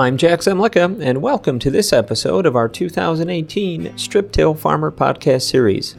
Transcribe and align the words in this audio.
I'm 0.00 0.16
Jack 0.16 0.40
Zemlicka, 0.40 0.98
and 1.02 1.20
welcome 1.20 1.58
to 1.58 1.70
this 1.70 1.92
episode 1.92 2.46
of 2.46 2.56
our 2.56 2.70
2018 2.70 3.98
Strip 3.98 4.32
Till 4.32 4.54
Farmer 4.54 4.90
Podcast 4.90 5.42
Series. 5.42 5.94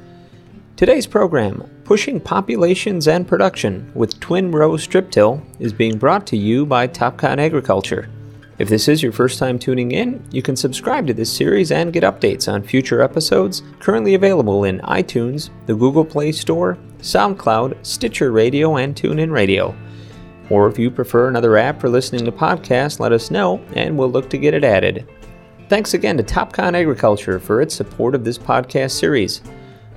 Today's 0.76 1.06
program, 1.06 1.70
Pushing 1.84 2.20
Populations 2.20 3.08
and 3.08 3.28
Production 3.28 3.92
with 3.94 4.20
Twin 4.20 4.50
Row 4.52 4.76
Strip 4.76 5.12
Till, 5.12 5.44
is 5.60 5.72
being 5.72 6.00
brought 6.00 6.26
to 6.26 6.36
you 6.36 6.66
by 6.66 6.88
Topcon 6.88 7.38
Agriculture. 7.38 8.10
If 8.58 8.70
this 8.70 8.88
is 8.88 9.04
your 9.04 9.12
first 9.12 9.38
time 9.38 9.60
tuning 9.60 9.92
in, 9.92 10.26
you 10.32 10.42
can 10.42 10.56
subscribe 10.56 11.06
to 11.06 11.14
this 11.14 11.32
series 11.32 11.72
and 11.72 11.94
get 11.94 12.02
updates 12.02 12.52
on 12.52 12.64
future 12.64 13.04
episodes 13.04 13.62
currently 13.78 14.16
available 14.16 14.64
in 14.64 14.80
iTunes, 14.80 15.52
the 15.68 15.76
Google 15.76 16.06
Play 16.06 16.32
Store, 16.32 16.76
SoundCloud, 17.02 17.86
Stitcher 17.86 18.32
Radio, 18.32 18.78
and 18.78 18.96
TuneIn 18.96 19.32
Radio. 19.32 19.76
Or 20.52 20.68
if 20.68 20.78
you 20.78 20.92
prefer 20.92 21.30
another 21.30 21.56
app 21.56 21.80
for 21.80 21.88
listening 21.88 22.26
to 22.26 22.32
podcasts, 22.32 23.00
let 23.00 23.14
us 23.14 23.32
know 23.32 23.64
and 23.74 23.98
we'll 23.98 24.12
look 24.12 24.30
to 24.32 24.38
get 24.38 24.54
it 24.54 24.66
added. 24.66 25.08
Thanks 25.70 25.94
again 25.94 26.18
to 26.18 26.24
Topcon 26.24 26.74
Agriculture 26.76 27.40
for 27.40 27.62
its 27.62 27.74
support 27.74 28.14
of 28.16 28.26
this 28.26 28.38
podcast 28.38 28.92
series. 28.92 29.42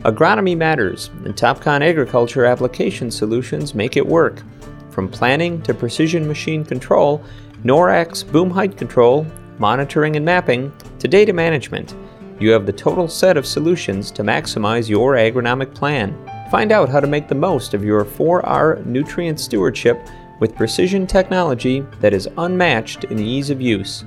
Agronomy 0.04 0.56
matters, 0.56 1.10
and 1.24 1.34
Topcon 1.34 1.80
Agriculture 1.80 2.44
application 2.44 3.10
solutions 3.10 3.74
make 3.74 3.96
it 3.96 4.06
work. 4.06 4.42
From 4.90 5.08
planning 5.08 5.60
to 5.62 5.74
precision 5.74 6.28
machine 6.28 6.64
control, 6.64 7.24
NORAC 7.64 8.30
boom 8.30 8.48
height 8.48 8.76
control, 8.76 9.26
monitoring 9.58 10.14
and 10.14 10.24
mapping, 10.24 10.72
to 11.00 11.08
data 11.08 11.32
management, 11.32 11.96
you 12.38 12.50
have 12.50 12.64
the 12.64 12.72
total 12.72 13.08
set 13.08 13.36
of 13.36 13.44
solutions 13.44 14.12
to 14.12 14.22
maximize 14.22 14.88
your 14.88 15.14
agronomic 15.14 15.74
plan. 15.74 16.16
Find 16.48 16.70
out 16.70 16.88
how 16.88 17.00
to 17.00 17.08
make 17.08 17.26
the 17.26 17.34
most 17.34 17.74
of 17.74 17.82
your 17.82 18.04
4R 18.04 18.86
nutrient 18.86 19.40
stewardship 19.40 19.98
with 20.40 20.56
precision 20.56 21.06
technology 21.06 21.80
that 22.00 22.12
is 22.12 22.28
unmatched 22.38 23.04
in 23.04 23.18
ease 23.18 23.50
of 23.50 23.60
use. 23.60 24.04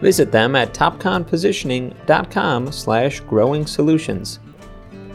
Visit 0.00 0.30
them 0.30 0.54
at 0.56 0.74
topconpositioning.com 0.74 2.72
slash 2.72 3.20
growing 3.20 3.66
solutions. 3.66 4.40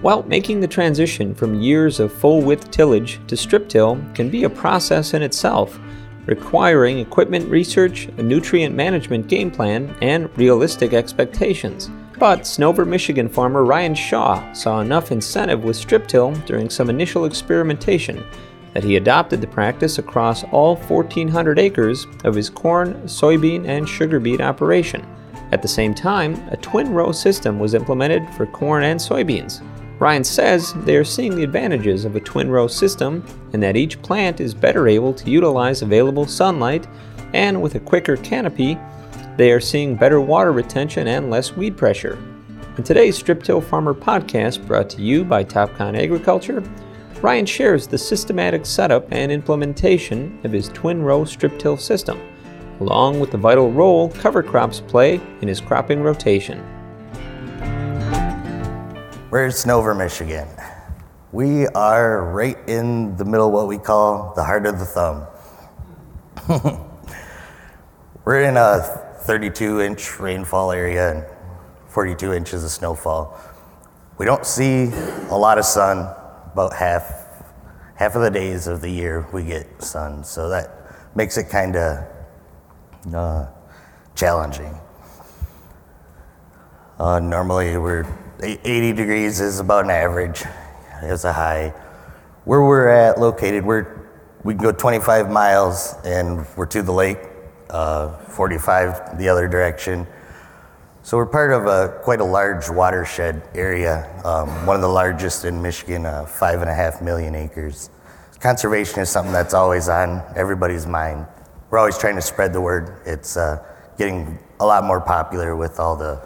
While 0.02 0.24
making 0.24 0.60
the 0.60 0.68
transition 0.68 1.36
from 1.36 1.62
years 1.62 2.00
of 2.00 2.12
full-width 2.12 2.72
tillage 2.72 3.20
to 3.28 3.38
strip 3.38 3.70
till 3.70 4.04
can 4.16 4.30
be 4.30 4.46
a 4.46 4.50
process 4.50 5.14
in 5.14 5.22
itself, 5.22 5.80
requiring 6.26 6.98
equipment 7.00 7.48
research, 7.50 8.08
a 8.18 8.24
nutrient 8.24 8.76
management 8.76 9.28
game 9.28 9.52
plan, 9.52 9.96
and 10.02 10.36
realistic 10.38 10.94
expectations. 10.94 11.92
But 12.18 12.42
Snover, 12.42 12.88
Michigan 12.88 13.30
farmer 13.30 13.64
Ryan 13.64 13.96
Shaw 13.96 14.54
saw 14.54 14.82
enough 14.82 15.12
incentive 15.12 15.64
with 15.64 15.76
strip 15.76 16.08
till 16.08 16.32
during 16.46 16.70
some 16.70 16.90
initial 16.90 17.26
experimentation 17.26 18.24
that 18.74 18.84
he 18.84 18.96
adopted 18.96 19.42
the 19.42 19.48
practice 19.48 19.98
across 19.98 20.44
all 20.46 20.76
1,400 20.76 21.60
acres 21.60 22.08
of 22.24 22.36
his 22.36 22.50
corn, 22.50 22.94
soybean, 23.04 23.68
and 23.68 23.88
sugar 23.88 24.20
beet 24.20 24.42
operation. 24.42 25.06
At 25.52 25.62
the 25.62 25.68
same 25.68 25.94
time, 25.94 26.36
a 26.50 26.58
twin 26.58 26.94
row 26.94 27.12
system 27.12 27.60
was 27.60 27.74
implemented 27.74 28.28
for 28.36 28.46
corn 28.46 28.84
and 28.84 29.00
soybeans. 29.00 29.62
Ryan 30.00 30.24
says 30.24 30.74
they 30.86 30.96
are 30.96 31.04
seeing 31.04 31.36
the 31.36 31.44
advantages 31.44 32.06
of 32.06 32.16
a 32.16 32.22
twin 32.22 32.50
row 32.50 32.68
system 32.68 33.24
and 33.54 33.62
that 33.62 33.76
each 33.76 34.02
plant 34.02 34.40
is 34.40 34.54
better 34.54 34.88
able 34.88 35.14
to 35.14 35.30
utilize 35.30 35.82
available 35.82 36.26
sunlight, 36.26 36.88
and 37.34 37.62
with 37.62 37.76
a 37.76 37.80
quicker 37.80 38.18
canopy, 38.18 38.78
they 39.38 39.52
are 39.52 39.60
seeing 39.60 39.96
better 39.96 40.20
water 40.20 40.52
retention 40.52 41.08
and 41.08 41.30
less 41.30 41.56
weed 41.56 41.78
pressure. 41.78 42.18
In 42.78 42.84
today's 42.84 43.18
Strip 43.18 43.44
Till 43.44 43.62
Farmer 43.62 43.94
podcast, 43.94 44.66
brought 44.66 44.90
to 44.92 45.02
you 45.02 45.24
by 45.24 45.44
Topcon 45.44 46.02
Agriculture, 46.02 46.64
Ryan 47.22 47.46
shares 47.46 47.86
the 47.86 48.00
systematic 48.00 48.66
setup 48.66 49.08
and 49.12 49.32
implementation 49.32 50.40
of 50.44 50.52
his 50.52 50.70
twin 50.70 51.04
row 51.04 51.24
strip 51.24 51.60
till 51.60 51.78
system, 51.78 52.20
along 52.80 53.20
with 53.20 53.30
the 53.30 53.38
vital 53.38 53.72
role 53.72 54.10
cover 54.10 54.42
crops 54.42 54.80
play 54.80 55.22
in 55.42 55.48
his 55.48 55.62
cropping 55.62 56.02
rotation. 56.02 56.60
We're 59.30 59.46
in 59.46 59.52
Snover, 59.52 59.96
Michigan. 59.96 60.48
We 61.32 61.68
are 61.68 62.26
right 62.32 62.58
in 62.68 63.16
the 63.18 63.26
middle 63.26 63.50
of 63.50 63.54
what 63.54 63.68
we 63.68 63.78
call 63.78 64.34
the 64.34 64.44
heart 64.44 64.66
of 64.66 64.80
the 64.80 64.86
thumb. 64.86 65.28
We're 68.26 68.42
in 68.42 68.58
a 68.58 68.80
32 69.26 69.82
inch 69.82 70.20
rainfall 70.20 70.72
area 70.72 71.12
and 71.12 71.26
42 71.88 72.34
inches 72.34 72.64
of 72.64 72.72
snowfall. 72.72 73.40
We 74.18 74.26
don't 74.26 74.46
see 74.46 74.92
a 75.30 75.38
lot 75.38 75.60
of 75.60 75.66
sun, 75.66 76.16
about 76.54 76.74
half 76.74 77.28
half 77.96 78.16
of 78.16 78.22
the 78.22 78.32
days 78.32 78.68
of 78.68 78.82
the 78.82 78.90
year 78.90 79.28
we 79.32 79.44
get 79.44 79.82
sun, 79.82 80.24
so 80.24 80.50
that 80.50 80.70
makes 81.16 81.38
it 81.38 81.50
kind 81.50 81.76
of 81.76 82.08
uh, 83.14 83.48
challenging. 84.16 84.76
Uh, 87.00 87.20
normally, 87.20 87.78
we're 87.78 88.06
80 88.42 88.94
degrees 88.94 89.40
is 89.40 89.60
about 89.60 89.86
an 89.86 89.92
average 89.92 90.44
as 91.02 91.26
a 91.26 91.34
high. 91.34 91.70
Where 92.46 92.62
we're 92.64 92.90
at 92.90 93.20
located, 93.20 93.66
we're 93.66 94.02
we 94.44 94.56
can 94.56 94.64
go 94.64 94.72
25 94.72 95.30
miles 95.30 95.94
and 96.04 96.46
we're 96.56 96.66
to 96.66 96.82
the 96.82 96.92
lake, 96.92 97.20
uh, 97.70 98.18
45 98.18 99.20
the 99.20 99.30
other 99.30 99.48
direction. 99.48 100.08
So 101.04 101.18
we're 101.18 101.26
part 101.26 101.52
of 101.52 101.66
a 101.66 102.00
quite 102.04 102.22
a 102.22 102.24
large 102.24 102.70
watershed 102.70 103.42
area, 103.56 104.08
um, 104.24 104.68
one 104.68 104.76
of 104.76 104.84
the 104.84 104.88
largest 104.88 105.46
in 105.46 105.60
Michigan, 105.60 106.06
uh, 106.06 106.26
five 106.26 106.62
and 106.62 106.70
a 106.70 106.76
half 106.76 107.02
million 107.02 107.34
acres. 107.34 107.90
Conservation 108.40 109.00
is 109.00 109.10
something 109.10 109.34
that's 109.34 109.56
always 109.56 109.90
on 109.90 110.22
everybody's 110.36 110.86
mind. 110.86 111.26
We're 111.72 111.80
always 111.80 111.98
trying 111.98 112.16
to 112.18 112.22
spread 112.22 112.54
the 112.54 112.62
word. 112.62 113.02
It's 113.08 113.36
uh, 113.36 113.66
getting 113.98 114.38
a 114.60 114.66
lot 114.66 114.84
more 114.84 115.02
popular 115.02 115.56
with 115.56 115.80
all 115.80 115.96
the 115.96 116.22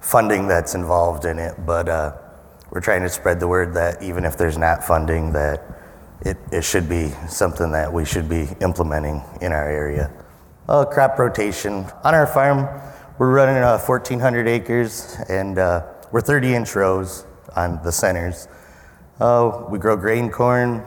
funding 0.00 0.48
that's 0.48 0.74
involved 0.74 1.24
in 1.24 1.38
it, 1.38 1.54
but 1.64 1.88
uh, 1.88 2.16
we're 2.70 2.80
trying 2.80 3.02
to 3.02 3.08
spread 3.08 3.38
the 3.38 3.46
word 3.46 3.72
that 3.74 4.02
even 4.02 4.24
if 4.24 4.36
there's 4.36 4.58
not 4.58 4.82
funding, 4.82 5.32
that 5.32 5.62
it, 6.22 6.36
it 6.50 6.64
should 6.64 6.88
be 6.88 7.10
something 7.28 7.70
that 7.70 7.92
we 7.92 8.04
should 8.04 8.28
be 8.28 8.48
implementing 8.60 9.22
in 9.40 9.52
our 9.52 9.70
area. 9.70 10.12
Uh, 10.68 10.84
crop 10.84 11.16
rotation 11.20 11.86
on 12.02 12.16
our 12.16 12.26
farm 12.26 12.68
we're 13.18 13.32
running 13.32 13.56
uh, 13.56 13.76
1,400 13.78 14.46
acres 14.46 15.16
and 15.28 15.58
uh, 15.58 15.84
we're 16.12 16.20
30 16.20 16.54
inch 16.54 16.76
rows 16.76 17.26
on 17.56 17.82
the 17.82 17.90
centers. 17.90 18.46
Uh, 19.18 19.64
we 19.68 19.78
grow 19.80 19.96
grain 19.96 20.30
corn 20.30 20.84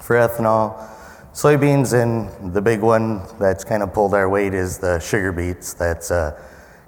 for 0.00 0.16
ethanol, 0.16 0.88
soybeans, 1.34 1.92
and 1.92 2.54
the 2.54 2.62
big 2.62 2.80
one 2.80 3.22
that's 3.38 3.64
kind 3.64 3.82
of 3.82 3.92
pulled 3.92 4.14
our 4.14 4.30
weight 4.30 4.54
is 4.54 4.78
the 4.78 4.98
sugar 4.98 5.30
beets. 5.30 5.74
That's 5.74 6.10
uh, 6.10 6.40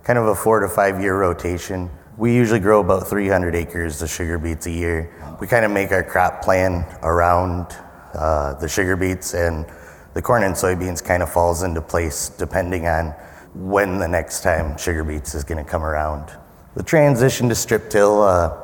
kind 0.03 0.19
of 0.19 0.29
a 0.29 0.35
four 0.35 0.61
to 0.61 0.69
five 0.69 0.99
year 0.99 1.19
rotation. 1.19 1.91
We 2.17 2.35
usually 2.35 2.61
grow 2.61 2.81
about 2.81 3.07
300 3.07 3.55
acres 3.55 4.01
of 4.01 4.09
sugar 4.09 4.39
beets 4.39 4.67
a 4.67 4.71
year. 4.71 5.37
We 5.41 5.47
kind 5.47 5.67
of 5.67 5.73
make 5.73 5.93
our 5.93 6.03
crop 6.03 6.43
plan 6.43 6.87
around 7.03 7.77
uh, 8.15 8.55
the 8.55 8.69
sugar 8.69 8.97
beets, 8.97 9.35
and 9.35 9.67
the 10.15 10.23
corn 10.23 10.43
and 10.43 10.55
soybeans 10.55 11.05
kind 11.05 11.23
of 11.23 11.31
falls 11.31 11.63
into 11.63 11.83
place 11.83 12.31
depending 12.31 12.87
on 12.87 13.15
when 13.55 13.99
the 13.99 14.09
next 14.09 14.43
time 14.43 14.77
Sugar 14.77 15.05
Beets 15.05 15.35
is 15.35 15.45
going 15.45 15.65
to 15.65 15.69
come 15.69 15.85
around. 15.85 16.31
The 16.75 16.83
transition 16.83 17.49
to 17.49 17.55
strip 17.55 17.89
till, 17.89 18.23
uh, 18.23 18.57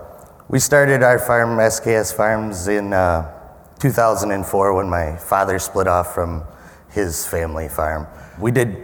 we 0.49 0.59
started 0.59 1.05
our 1.05 1.19
farm, 1.19 1.59
SKS 1.59 2.15
Farms, 2.15 2.67
in 2.67 2.93
uh, 2.93 3.33
2004 3.79 4.75
when 4.75 4.91
my 4.91 5.17
father 5.17 5.59
split 5.61 5.87
off 5.87 6.13
from 6.13 6.43
his 6.91 7.25
family 7.25 7.69
farm. 7.69 8.07
We 8.41 8.51
did 8.51 8.77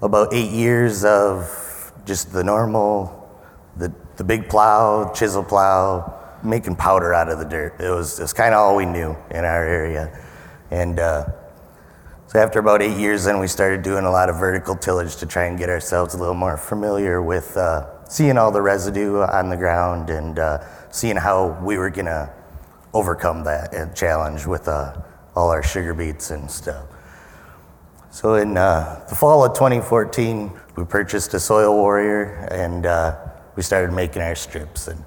about 0.00 0.32
eight 0.32 0.50
years 0.50 1.04
of 1.04 1.92
just 2.06 2.32
the 2.32 2.42
normal, 2.42 3.30
the, 3.76 3.92
the 4.16 4.24
big 4.24 4.48
plow, 4.48 5.12
chisel 5.12 5.44
plow, 5.44 6.38
making 6.42 6.76
powder 6.76 7.12
out 7.12 7.28
of 7.28 7.38
the 7.38 7.44
dirt. 7.44 7.78
It 7.78 7.90
was, 7.90 8.18
it 8.18 8.22
was 8.22 8.32
kind 8.32 8.54
of 8.54 8.60
all 8.60 8.76
we 8.76 8.86
knew 8.86 9.16
in 9.30 9.44
our 9.44 9.66
area. 9.66 10.18
And 10.70 10.98
uh, 10.98 11.26
after 12.36 12.58
about 12.58 12.82
eight 12.82 12.96
years, 12.98 13.24
then 13.24 13.38
we 13.38 13.46
started 13.46 13.82
doing 13.82 14.04
a 14.04 14.10
lot 14.10 14.28
of 14.28 14.38
vertical 14.38 14.76
tillage 14.76 15.16
to 15.16 15.26
try 15.26 15.44
and 15.44 15.58
get 15.58 15.68
ourselves 15.70 16.14
a 16.14 16.18
little 16.18 16.34
more 16.34 16.56
familiar 16.56 17.22
with 17.22 17.56
uh, 17.56 17.86
seeing 18.08 18.36
all 18.36 18.50
the 18.50 18.60
residue 18.60 19.20
on 19.20 19.48
the 19.48 19.56
ground 19.56 20.10
and 20.10 20.38
uh, 20.38 20.62
seeing 20.90 21.16
how 21.16 21.58
we 21.62 21.78
were 21.78 21.90
gonna 21.90 22.30
overcome 22.92 23.44
that 23.44 23.94
challenge 23.96 24.46
with 24.46 24.68
uh, 24.68 24.94
all 25.34 25.50
our 25.50 25.62
sugar 25.62 25.94
beets 25.94 26.30
and 26.30 26.50
stuff. 26.50 26.86
So 28.10 28.34
in 28.34 28.56
uh, 28.56 29.04
the 29.08 29.14
fall 29.14 29.44
of 29.44 29.54
2014, 29.54 30.50
we 30.76 30.84
purchased 30.84 31.34
a 31.34 31.40
Soil 31.40 31.74
Warrior 31.74 32.48
and 32.50 32.86
uh, 32.86 33.16
we 33.56 33.62
started 33.62 33.94
making 33.94 34.22
our 34.22 34.34
strips. 34.34 34.88
And 34.88 35.02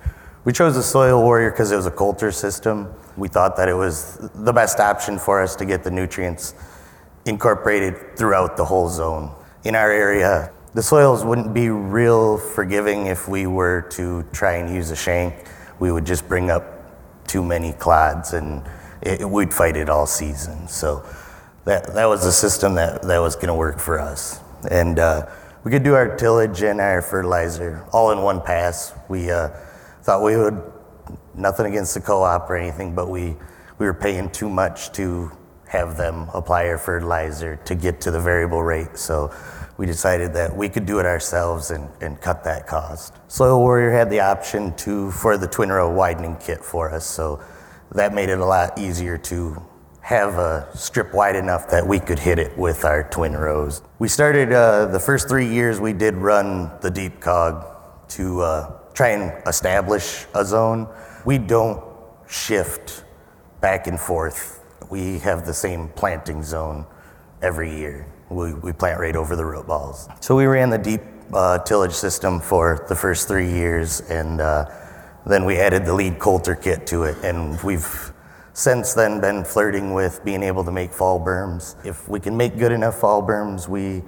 we 0.45 0.53
chose 0.53 0.75
the 0.75 0.83
Soil 0.83 1.21
Warrior 1.23 1.51
because 1.51 1.71
it 1.71 1.75
was 1.75 1.87
a 1.87 1.91
coulter 1.91 2.31
system. 2.31 2.93
We 3.17 3.27
thought 3.27 3.57
that 3.57 3.67
it 3.67 3.73
was 3.73 4.29
the 4.35 4.53
best 4.53 4.79
option 4.79 5.17
for 5.17 5.41
us 5.41 5.55
to 5.57 5.65
get 5.65 5.83
the 5.83 5.91
nutrients 5.91 6.53
incorporated 7.29 8.17
throughout 8.17 8.57
the 8.57 8.65
whole 8.65 8.89
zone. 8.89 9.33
In 9.63 9.75
our 9.75 9.91
area, 9.91 10.51
the 10.73 10.83
soils 10.83 11.23
wouldn't 11.23 11.53
be 11.53 11.69
real 11.69 12.37
forgiving 12.37 13.07
if 13.07 13.27
we 13.27 13.47
were 13.47 13.81
to 13.91 14.23
try 14.33 14.55
and 14.57 14.73
use 14.73 14.91
a 14.91 14.95
shank. 14.95 15.33
We 15.79 15.91
would 15.91 16.05
just 16.05 16.27
bring 16.27 16.49
up 16.49 16.65
too 17.27 17.43
many 17.43 17.73
clods 17.73 18.33
and 18.33 18.63
it, 19.01 19.27
we'd 19.29 19.53
fight 19.53 19.77
it 19.77 19.89
all 19.89 20.05
season. 20.05 20.67
So 20.67 21.05
that, 21.65 21.93
that 21.93 22.05
was 22.05 22.23
the 22.23 22.31
system 22.31 22.75
that, 22.75 23.03
that 23.03 23.19
was 23.19 23.35
going 23.35 23.47
to 23.47 23.53
work 23.53 23.79
for 23.79 23.99
us. 23.99 24.39
And 24.69 24.99
uh, 24.99 25.27
we 25.63 25.71
could 25.71 25.83
do 25.83 25.93
our 25.93 26.15
tillage 26.15 26.61
and 26.63 26.81
our 26.81 27.01
fertilizer 27.01 27.85
all 27.91 28.11
in 28.11 28.21
one 28.21 28.41
pass. 28.41 28.93
We 29.07 29.31
uh, 29.31 29.49
thought 30.01 30.23
we 30.23 30.35
would, 30.35 30.61
nothing 31.35 31.65
against 31.67 31.93
the 31.93 32.01
co-op 32.01 32.49
or 32.49 32.57
anything, 32.57 32.95
but 32.95 33.09
we, 33.09 33.35
we 33.77 33.85
were 33.85 33.93
paying 33.93 34.29
too 34.29 34.49
much 34.49 34.91
to 34.93 35.31
have 35.69 35.97
them 35.97 36.27
apply 36.33 36.67
our 36.67 36.77
fertilizer 36.79 37.55
to 37.63 37.75
get 37.75 38.01
to 38.01 38.11
the 38.11 38.19
variable 38.19 38.63
rate. 38.63 38.97
So 38.97 39.31
we 39.77 39.85
decided 39.85 40.33
that 40.33 40.53
we 40.53 40.67
could 40.67 40.85
do 40.85 40.99
it 40.99 41.05
ourselves 41.05 41.71
and, 41.71 41.87
and 42.01 42.19
cut 42.19 42.43
that 42.43 42.67
cost. 42.67 43.13
Soil 43.27 43.59
Warrior 43.59 43.91
had 43.91 44.09
the 44.09 44.19
option 44.19 44.75
to 44.77 45.11
for 45.11 45.37
the 45.37 45.47
twin 45.47 45.69
row 45.69 45.89
widening 45.89 46.35
kit 46.37 46.63
for 46.63 46.91
us, 46.91 47.05
so 47.05 47.41
that 47.93 48.13
made 48.13 48.29
it 48.29 48.39
a 48.39 48.45
lot 48.45 48.77
easier 48.77 49.17
to 49.17 49.61
have 50.01 50.39
a 50.39 50.67
strip 50.75 51.13
wide 51.13 51.35
enough 51.35 51.69
that 51.69 51.85
we 51.85 51.99
could 51.99 52.17
hit 52.17 52.39
it 52.39 52.57
with 52.57 52.83
our 52.83 53.03
twin 53.03 53.33
rows. 53.33 53.83
We 53.99 54.07
started 54.07 54.51
uh, 54.51 54.87
the 54.87 54.99
first 54.99 55.29
three 55.29 55.47
years 55.47 55.79
we 55.79 55.93
did 55.93 56.15
run 56.15 56.71
the 56.81 56.89
deep 56.89 57.19
cog 57.19 57.65
to 58.09 58.41
uh, 58.41 58.79
try 58.93 59.09
and 59.09 59.47
establish 59.47 60.25
a 60.33 60.43
zone. 60.43 60.87
We 61.25 61.37
don't 61.37 61.83
shift 62.27 63.03
back 63.61 63.85
and 63.85 63.99
forth. 63.99 64.58
We 64.89 65.19
have 65.19 65.45
the 65.45 65.53
same 65.53 65.89
planting 65.89 66.43
zone 66.43 66.85
every 67.41 67.75
year 67.75 68.07
we, 68.29 68.53
we 68.53 68.73
plant 68.73 68.99
right 68.99 69.15
over 69.15 69.35
the 69.35 69.45
root 69.45 69.67
balls. 69.67 70.07
So 70.21 70.35
we 70.35 70.45
ran 70.45 70.69
the 70.69 70.77
deep 70.77 71.01
uh, 71.33 71.59
tillage 71.59 71.93
system 71.93 72.39
for 72.39 72.85
the 72.87 72.95
first 72.95 73.27
three 73.27 73.49
years, 73.49 74.01
and 74.01 74.41
uh, 74.41 74.69
then 75.25 75.45
we 75.45 75.57
added 75.57 75.85
the 75.85 75.93
lead 75.93 76.19
coulter 76.19 76.55
kit 76.55 76.87
to 76.87 77.03
it, 77.03 77.17
and 77.23 77.61
we've 77.61 78.13
since 78.53 78.93
then 78.93 79.21
been 79.21 79.43
flirting 79.43 79.93
with 79.93 80.23
being 80.25 80.43
able 80.43 80.63
to 80.63 80.71
make 80.71 80.91
fall 80.91 81.19
berms. 81.19 81.75
If 81.85 82.07
we 82.09 82.19
can 82.19 82.35
make 82.35 82.57
good 82.57 82.71
enough 82.71 82.99
fall 82.99 83.25
berms, 83.25 83.67
we 83.67 84.03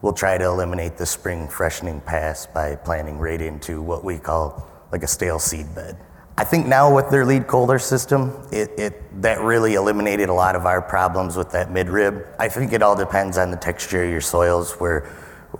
will 0.00 0.12
try 0.12 0.38
to 0.38 0.44
eliminate 0.44 0.96
the 0.96 1.06
spring 1.06 1.48
freshening 1.48 2.00
pass 2.00 2.46
by 2.46 2.76
planting 2.76 3.18
right 3.18 3.40
into 3.40 3.82
what 3.82 4.04
we 4.04 4.18
call 4.18 4.70
like 4.92 5.02
a 5.02 5.08
stale 5.08 5.38
seed 5.38 5.74
bed. 5.74 5.96
I 6.38 6.44
think 6.44 6.66
now 6.66 6.94
with 6.94 7.08
their 7.08 7.24
lead 7.24 7.46
coulter 7.46 7.78
system, 7.78 8.46
it, 8.52 8.70
it, 8.78 9.22
that 9.22 9.40
really 9.40 9.74
eliminated 9.74 10.28
a 10.28 10.34
lot 10.34 10.54
of 10.54 10.66
our 10.66 10.82
problems 10.82 11.34
with 11.34 11.50
that 11.52 11.70
midrib. 11.70 12.26
I 12.38 12.48
think 12.48 12.74
it 12.74 12.82
all 12.82 12.94
depends 12.94 13.38
on 13.38 13.50
the 13.50 13.56
texture 13.56 14.04
of 14.04 14.10
your 14.10 14.20
soils, 14.20 14.72
where 14.74 15.10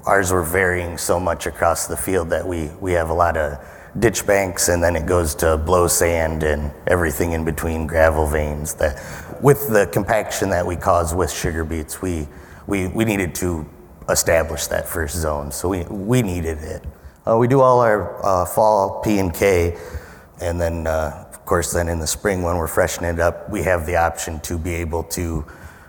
ours 0.04 0.30
were 0.32 0.42
varying 0.42 0.98
so 0.98 1.18
much 1.18 1.46
across 1.46 1.86
the 1.86 1.96
field 1.96 2.28
that 2.28 2.46
we, 2.46 2.68
we 2.80 2.92
have 2.92 3.08
a 3.08 3.14
lot 3.14 3.38
of 3.38 3.58
ditch 3.98 4.26
banks 4.26 4.68
and 4.68 4.82
then 4.82 4.94
it 4.94 5.06
goes 5.06 5.34
to 5.36 5.56
blow 5.56 5.88
sand 5.88 6.42
and 6.42 6.70
everything 6.86 7.32
in 7.32 7.46
between 7.46 7.86
gravel 7.86 8.26
veins 8.26 8.74
that 8.74 9.02
with 9.40 9.70
the 9.70 9.86
compaction 9.86 10.50
that 10.50 10.66
we 10.66 10.76
caused 10.76 11.16
with 11.16 11.32
sugar 11.32 11.64
beets 11.64 12.02
we, 12.02 12.28
we, 12.66 12.88
we 12.88 13.06
needed 13.06 13.34
to 13.34 13.66
establish 14.10 14.66
that 14.66 14.86
first 14.86 15.16
zone. 15.16 15.50
So 15.50 15.70
we, 15.70 15.84
we 15.84 16.20
needed 16.20 16.58
it. 16.58 16.84
Uh, 17.26 17.38
we 17.38 17.48
do 17.48 17.62
all 17.62 17.80
our 17.80 18.22
uh, 18.24 18.44
fall 18.44 19.00
p 19.00 19.18
and 19.18 19.32
k 19.32 19.78
and 20.40 20.60
then, 20.60 20.86
uh, 20.86 21.26
of 21.30 21.44
course, 21.46 21.72
then 21.72 21.88
in 21.88 21.98
the 21.98 22.06
spring 22.06 22.42
when 22.42 22.56
we're 22.56 22.66
freshening 22.66 23.14
it 23.14 23.20
up, 23.20 23.48
we 23.50 23.62
have 23.62 23.86
the 23.86 23.96
option 23.96 24.40
to 24.40 24.58
be 24.58 24.74
able 24.74 25.02
to 25.04 25.44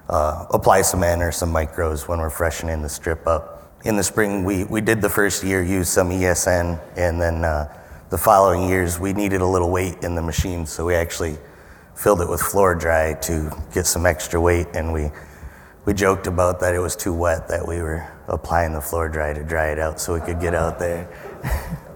uh, 0.09 0.45
apply 0.51 0.81
some 0.81 1.03
N 1.03 1.21
or 1.21 1.31
some 1.31 1.51
micros 1.51 2.07
when 2.07 2.19
we're 2.19 2.29
freshening 2.29 2.81
the 2.81 2.89
strip 2.89 3.27
up. 3.27 3.71
In 3.83 3.95
the 3.95 4.03
spring, 4.03 4.43
we, 4.43 4.63
we 4.63 4.81
did 4.81 5.01
the 5.01 5.09
first 5.09 5.43
year 5.43 5.61
use 5.63 5.89
some 5.89 6.09
ESN, 6.09 6.79
and 6.95 7.21
then 7.21 7.43
uh, 7.43 7.73
the 8.09 8.17
following 8.17 8.69
years 8.69 8.99
we 8.99 9.13
needed 9.13 9.41
a 9.41 9.45
little 9.45 9.69
weight 9.69 10.03
in 10.03 10.15
the 10.15 10.21
machine, 10.21 10.65
so 10.65 10.85
we 10.85 10.95
actually 10.95 11.37
filled 11.95 12.21
it 12.21 12.29
with 12.29 12.41
Floor-Dry 12.41 13.15
to 13.15 13.51
get 13.73 13.85
some 13.85 14.05
extra 14.05 14.39
weight, 14.39 14.67
and 14.73 14.93
we 14.93 15.11
we 15.87 15.93
joked 15.93 16.27
about 16.27 16.59
that 16.59 16.75
it 16.75 16.79
was 16.79 16.97
too 16.97 17.13
wet 17.13 17.47
that 17.47 17.65
we 17.65 17.81
were 17.81 18.05
applying 18.27 18.73
the 18.73 18.81
Floor-Dry 18.81 19.31
to 19.31 19.43
dry 19.45 19.71
it 19.71 19.79
out 19.79 20.01
so 20.01 20.13
we 20.13 20.19
could 20.19 20.41
get 20.41 20.53
out 20.53 20.79
there. 20.79 21.07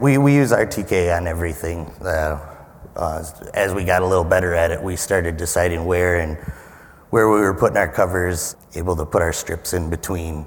We, 0.00 0.16
we 0.16 0.34
use 0.34 0.50
RTK 0.50 1.14
on 1.14 1.26
everything. 1.26 1.84
Uh, 2.00 2.40
uh, 2.96 3.22
as 3.52 3.74
we 3.74 3.84
got 3.84 4.00
a 4.00 4.06
little 4.06 4.24
better 4.24 4.54
at 4.54 4.70
it, 4.70 4.82
we 4.82 4.96
started 4.96 5.36
deciding 5.36 5.84
where 5.84 6.20
and 6.20 6.38
where 7.10 7.28
we 7.28 7.38
were 7.38 7.52
putting 7.52 7.76
our 7.76 7.92
covers, 7.92 8.56
able 8.74 8.96
to 8.96 9.04
put 9.04 9.20
our 9.20 9.34
strips 9.34 9.74
in 9.74 9.90
between. 9.90 10.46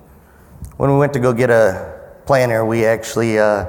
When 0.78 0.90
we 0.90 0.98
went 0.98 1.14
to 1.14 1.20
go 1.20 1.34
get 1.34 1.52
a 1.52 2.02
planter, 2.26 2.66
we 2.66 2.84
actually, 2.84 3.38
uh, 3.38 3.68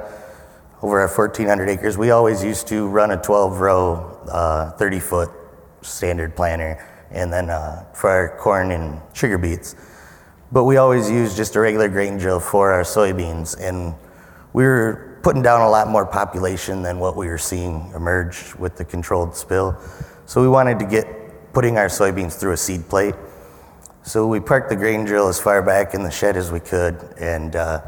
over 0.81 1.01
our 1.01 1.07
1,400 1.07 1.69
acres, 1.69 1.99
we 1.99 2.09
always 2.09 2.43
used 2.43 2.67
to 2.69 2.87
run 2.87 3.11
a 3.11 3.21
12 3.21 3.59
row, 3.59 4.73
30 4.79 4.99
foot 4.99 5.29
standard 5.83 6.35
planter, 6.35 6.83
and 7.11 7.31
then 7.31 7.51
uh, 7.51 7.85
for 7.93 8.09
our 8.09 8.35
corn 8.39 8.71
and 8.71 8.99
sugar 9.13 9.37
beets. 9.37 9.75
But 10.51 10.63
we 10.63 10.77
always 10.77 11.11
used 11.11 11.37
just 11.37 11.55
a 11.55 11.59
regular 11.59 11.89
grain 11.89 12.17
drill 12.17 12.39
for 12.39 12.71
our 12.71 12.81
soybeans, 12.81 13.55
and 13.59 13.93
we 14.51 14.63
were 14.63 15.14
putting 15.25 15.41
down 15.41 15.61
a 15.61 15.67
lot 15.67 15.87
more 15.87 16.05
population 16.05 16.83
than 16.83 16.99
what 16.99 17.15
we 17.15 17.25
were 17.25 17.35
seeing 17.39 17.91
emerge 17.95 18.53
with 18.59 18.75
the 18.75 18.85
controlled 18.85 19.35
spill. 19.35 19.75
So 20.27 20.39
we 20.39 20.47
wanted 20.47 20.77
to 20.77 20.85
get 20.85 21.51
putting 21.51 21.79
our 21.79 21.87
soybeans 21.87 22.39
through 22.39 22.51
a 22.51 22.57
seed 22.57 22.87
plate. 22.87 23.15
So 24.03 24.27
we 24.27 24.39
parked 24.39 24.69
the 24.69 24.75
grain 24.75 25.03
drill 25.03 25.27
as 25.27 25.39
far 25.39 25.63
back 25.63 25.95
in 25.95 26.03
the 26.03 26.11
shed 26.11 26.37
as 26.37 26.51
we 26.51 26.59
could, 26.59 27.15
and 27.17 27.55
uh, 27.55 27.81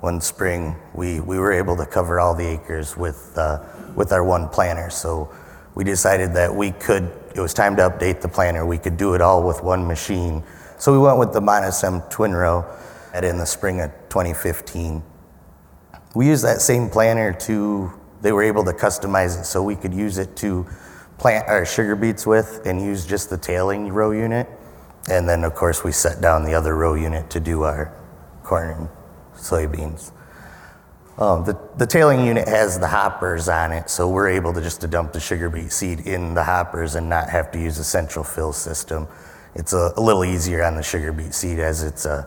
one 0.00 0.20
spring 0.20 0.74
we, 0.92 1.20
we 1.20 1.38
were 1.38 1.52
able 1.52 1.76
to 1.76 1.86
cover 1.86 2.18
all 2.18 2.34
the 2.34 2.44
acres 2.44 2.96
with, 2.96 3.38
uh, 3.38 3.64
with 3.94 4.10
our 4.10 4.24
one 4.24 4.48
planter. 4.48 4.90
So 4.90 5.32
we 5.76 5.84
decided 5.84 6.34
that 6.34 6.52
we 6.52 6.72
could, 6.72 7.04
it 7.36 7.40
was 7.40 7.54
time 7.54 7.76
to 7.76 7.88
update 7.88 8.20
the 8.20 8.28
planter, 8.28 8.66
we 8.66 8.78
could 8.78 8.96
do 8.96 9.14
it 9.14 9.20
all 9.20 9.46
with 9.46 9.62
one 9.62 9.86
machine. 9.86 10.42
So 10.76 10.90
we 10.90 10.98
went 10.98 11.20
with 11.20 11.32
the 11.32 11.40
Monosem 11.40 12.10
twin 12.10 12.32
row 12.32 12.64
in 13.14 13.38
the 13.38 13.46
spring 13.46 13.80
of 13.80 13.92
2015. 14.08 15.04
We 16.14 16.26
used 16.26 16.44
that 16.44 16.60
same 16.60 16.90
planter 16.90 17.32
to, 17.46 17.92
they 18.20 18.32
were 18.32 18.42
able 18.42 18.64
to 18.64 18.72
customize 18.72 19.40
it 19.40 19.44
so 19.44 19.62
we 19.62 19.76
could 19.76 19.94
use 19.94 20.18
it 20.18 20.36
to 20.36 20.66
plant 21.18 21.48
our 21.48 21.64
sugar 21.64 21.94
beets 21.94 22.26
with 22.26 22.62
and 22.64 22.80
use 22.80 23.06
just 23.06 23.30
the 23.30 23.36
tailing 23.36 23.88
row 23.92 24.10
unit. 24.10 24.48
And 25.08 25.28
then, 25.28 25.44
of 25.44 25.54
course, 25.54 25.84
we 25.84 25.92
set 25.92 26.20
down 26.20 26.44
the 26.44 26.54
other 26.54 26.74
row 26.76 26.94
unit 26.94 27.30
to 27.30 27.40
do 27.40 27.62
our 27.62 27.94
corn 28.42 28.70
and 28.70 28.88
soybeans. 29.34 30.12
Um, 31.18 31.44
the, 31.44 31.58
the 31.76 31.86
tailing 31.86 32.24
unit 32.24 32.48
has 32.48 32.78
the 32.78 32.88
hoppers 32.88 33.48
on 33.48 33.72
it, 33.72 33.90
so 33.90 34.08
we're 34.08 34.30
able 34.30 34.54
to 34.54 34.60
just 34.62 34.80
to 34.80 34.88
dump 34.88 35.12
the 35.12 35.20
sugar 35.20 35.50
beet 35.50 35.70
seed 35.70 36.00
in 36.00 36.32
the 36.32 36.42
hoppers 36.42 36.94
and 36.94 37.08
not 37.08 37.28
have 37.28 37.50
to 37.52 37.60
use 37.60 37.78
a 37.78 37.84
central 37.84 38.24
fill 38.24 38.52
system. 38.52 39.06
It's 39.54 39.74
a, 39.74 39.92
a 39.96 40.00
little 40.00 40.24
easier 40.24 40.64
on 40.64 40.76
the 40.76 40.82
sugar 40.82 41.12
beet 41.12 41.34
seed 41.34 41.58
as 41.58 41.82
it's 41.82 42.06
uh, 42.06 42.26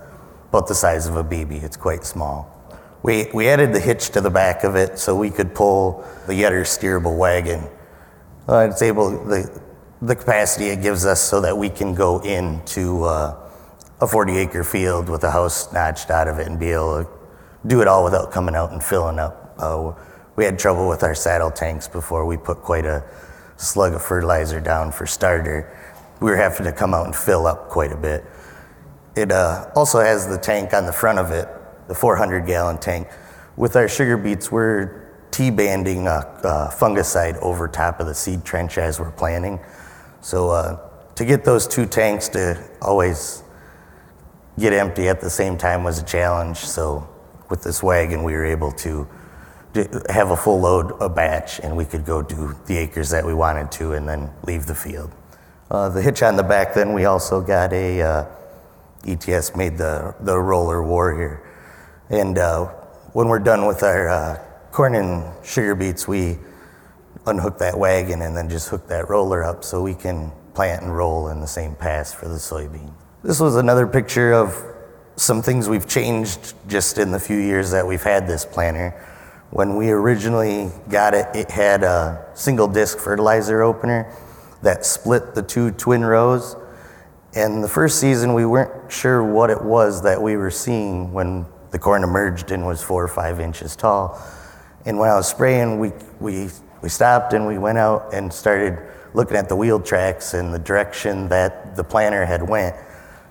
about 0.50 0.68
the 0.68 0.75
size 0.75 1.08
of 1.08 1.16
a 1.16 1.24
baby. 1.24 1.58
It's 1.58 1.78
quite 1.78 2.06
small. 2.06 2.53
We, 3.04 3.28
we 3.34 3.50
added 3.50 3.74
the 3.74 3.82
hitch 3.82 4.12
to 4.12 4.22
the 4.22 4.30
back 4.30 4.64
of 4.64 4.78
it 4.78 4.98
so 4.98 5.14
we 5.14 5.30
could 5.30 5.54
pull 5.54 6.06
the 6.26 6.34
Yetter 6.34 6.62
steerable 6.62 7.18
wagon. 7.18 7.68
Uh, 8.48 8.70
it's 8.72 8.82
able, 8.82 9.26
the, 9.26 9.62
the 10.02 10.16
capacity 10.16 10.68
it 10.68 10.82
gives 10.82 11.06
us 11.06 11.22
so 11.22 11.42
that 11.42 11.58
we 11.58 11.70
can 11.70 11.94
go 11.94 12.20
into 12.20 13.04
uh, 13.04 13.38
a 14.00 14.08
40 14.08 14.38
acre 14.38 14.64
field 14.64 15.10
with 15.10 15.26
a 15.26 15.32
house 15.32 15.72
notched 15.74 16.10
out 16.12 16.30
of 16.30 16.40
it 16.40 16.48
and 16.48 16.58
be 16.58 16.70
able 16.70 17.04
to 17.04 17.10
do 17.68 17.82
it 17.82 17.90
all 17.90 18.06
without 18.06 18.32
coming 18.32 18.56
out 18.56 18.72
and 18.72 18.82
filling 18.82 19.20
up. 19.20 19.54
Uh, 19.58 19.92
we 20.38 20.46
had 20.46 20.58
trouble 20.58 20.88
with 20.88 21.04
our 21.04 21.14
saddle 21.14 21.52
tanks 21.52 21.90
before 21.90 22.26
we 22.26 22.38
put 22.38 22.60
quite 22.60 22.86
a 22.86 23.04
slug 23.58 23.94
of 23.94 24.02
fertilizer 24.02 24.62
down 24.62 24.94
for 24.94 25.06
starter. 25.06 25.78
We 26.22 26.32
were 26.32 26.38
having 26.38 26.66
to 26.66 26.72
come 26.72 26.94
out 26.94 27.06
and 27.06 27.16
fill 27.16 27.48
up 27.48 27.68
quite 27.68 27.92
a 27.92 27.98
bit. 27.98 28.24
It 29.18 29.30
uh, 29.30 29.70
also 29.76 30.00
has 30.00 30.26
the 30.26 30.38
tank 30.38 30.74
on 30.74 30.86
the 30.86 30.94
front 30.94 31.20
of 31.20 31.32
it 31.32 31.50
the 31.88 31.96
400 31.96 32.46
gallon 32.46 32.78
tank. 32.78 33.08
With 33.56 33.75
our 33.75 33.88
sugar 33.88 34.18
beets, 34.18 34.52
we're 34.52 35.04
T-banding 35.32 36.08
a, 36.08 36.12
a, 36.44 36.74
fungicide 36.75 37.38
over 37.42 37.68
top 37.68 38.00
of 38.00 38.06
the 38.06 38.13
seed 38.13 38.46
trench 38.46 38.78
as 38.78 39.00
we're 39.00 39.12
planting. 39.12 39.60
So 40.22 40.50
uh, 40.52 40.90
to 41.16 41.25
get 41.25 41.44
those 41.44 41.68
two 41.68 41.86
tanks 41.86 42.30
to 42.30 42.63
always 42.82 43.44
get 44.60 44.74
empty 44.74 45.08
at 45.08 45.22
the 45.22 45.30
same 45.30 45.58
time 45.58 45.84
was 45.84 46.00
a 46.00 46.06
challenge. 46.06 46.58
So 46.58 47.08
with 47.50 47.63
this 47.63 47.82
wagon, 47.82 48.24
we 48.24 48.34
were 48.34 48.46
able 48.46 48.72
to 48.74 49.08
have 50.10 50.30
a 50.30 50.38
full 50.38 50.60
load, 50.60 50.94
a 51.02 51.10
batch, 51.10 51.60
and 51.60 51.75
we 51.75 51.86
could 51.86 52.06
go 52.06 52.22
do 52.22 52.56
the 52.68 52.78
acres 52.78 53.10
that 53.10 53.25
we 53.25 53.34
wanted 53.34 53.72
to 53.72 53.94
and 53.94 54.08
then 54.08 54.30
leave 54.44 54.68
the 54.68 54.75
field. 54.75 55.12
Uh, 55.72 55.90
the 55.90 56.02
hitch 56.02 56.22
on 56.22 56.36
the 56.36 56.44
back, 56.44 56.75
then 56.75 56.94
we 56.94 57.06
also 57.06 57.42
got 57.42 57.74
a 57.74 58.02
uh, 58.02 58.25
ETS 59.08 59.56
made 59.56 59.78
the, 59.78 60.13
the 60.22 60.38
roller 60.38 60.84
warrior. 60.84 61.42
And 62.10 62.38
uh, 62.38 62.66
when 63.14 63.28
we're 63.28 63.40
done 63.40 63.66
with 63.66 63.84
our 63.84 64.10
uh, 64.10 64.40
corn 64.72 64.96
and 64.96 65.46
sugar 65.46 65.76
beets, 65.76 66.08
we 66.08 66.38
unhook 67.26 67.58
that 67.60 67.78
wagon 67.78 68.22
and 68.22 68.36
then 68.36 68.50
just 68.50 68.70
hook 68.70 68.88
that 68.88 69.10
roller 69.10 69.44
up 69.44 69.64
so 69.64 69.82
we 69.82 69.94
can 69.94 70.32
plant 70.54 70.84
and 70.84 70.96
roll 70.96 71.30
in 71.30 71.40
the 71.40 71.48
same 71.48 71.76
pass 71.76 72.14
for 72.14 72.28
the 72.28 72.36
soybean. 72.36 72.94
This 73.24 73.40
was 73.40 73.56
another 73.56 73.88
picture 73.88 74.34
of 74.34 74.62
some 75.16 75.42
things 75.42 75.70
we've 75.70 75.88
changed 75.88 76.56
just 76.68 76.98
in 76.98 77.12
the 77.12 77.20
few 77.20 77.38
years 77.38 77.72
that 77.72 77.88
we've 77.88 78.04
had 78.04 78.28
this 78.28 78.46
planter. 78.46 78.92
When 79.52 79.76
we 79.76 79.92
originally 79.92 80.72
got 80.90 81.14
it, 81.14 81.28
it 81.36 81.52
had 81.52 81.84
a 81.84 82.26
single 82.34 82.68
disc 82.68 83.00
fertilizer 83.00 83.62
opener 83.62 84.12
that 84.64 84.86
split 84.86 85.36
the 85.36 85.44
two 85.44 85.72
twin 85.72 86.04
rows 86.04 86.56
And 87.36 87.64
the 87.64 87.68
first 87.68 88.00
season, 88.00 88.34
we 88.34 88.46
weren't 88.46 88.92
sure 88.92 89.24
what 89.24 89.50
it 89.50 89.62
was 89.62 90.04
that 90.04 90.22
we 90.22 90.38
were 90.38 90.52
seeing 90.52 91.14
when 91.14 91.48
the 91.74 91.80
corn 91.80 92.03
emerged 92.03 92.51
and 92.51 92.65
was 92.65 92.84
four 92.84 93.03
or 93.03 93.08
five 93.08 93.39
inches 93.39 93.75
tall. 93.75 94.22
And 94.86 95.00
when 95.00 95.10
I 95.10 95.15
was 95.15 95.27
spraying, 95.27 95.80
we, 95.80 95.92
we, 96.20 96.50
we 96.84 96.88
stopped 96.88 97.34
and 97.34 97.48
we 97.48 97.58
went 97.58 97.80
out 97.80 98.13
and 98.13 98.32
started 98.32 98.77
looking 99.15 99.36
at 99.36 99.50
the 99.50 99.56
wheel 99.56 99.80
tracks 99.80 100.36
and 100.36 100.53
the 100.53 100.60
direction 100.60 101.27
that 101.30 101.75
the 101.75 101.84
planter 101.84 102.25
had 102.25 102.48
went 102.48 102.75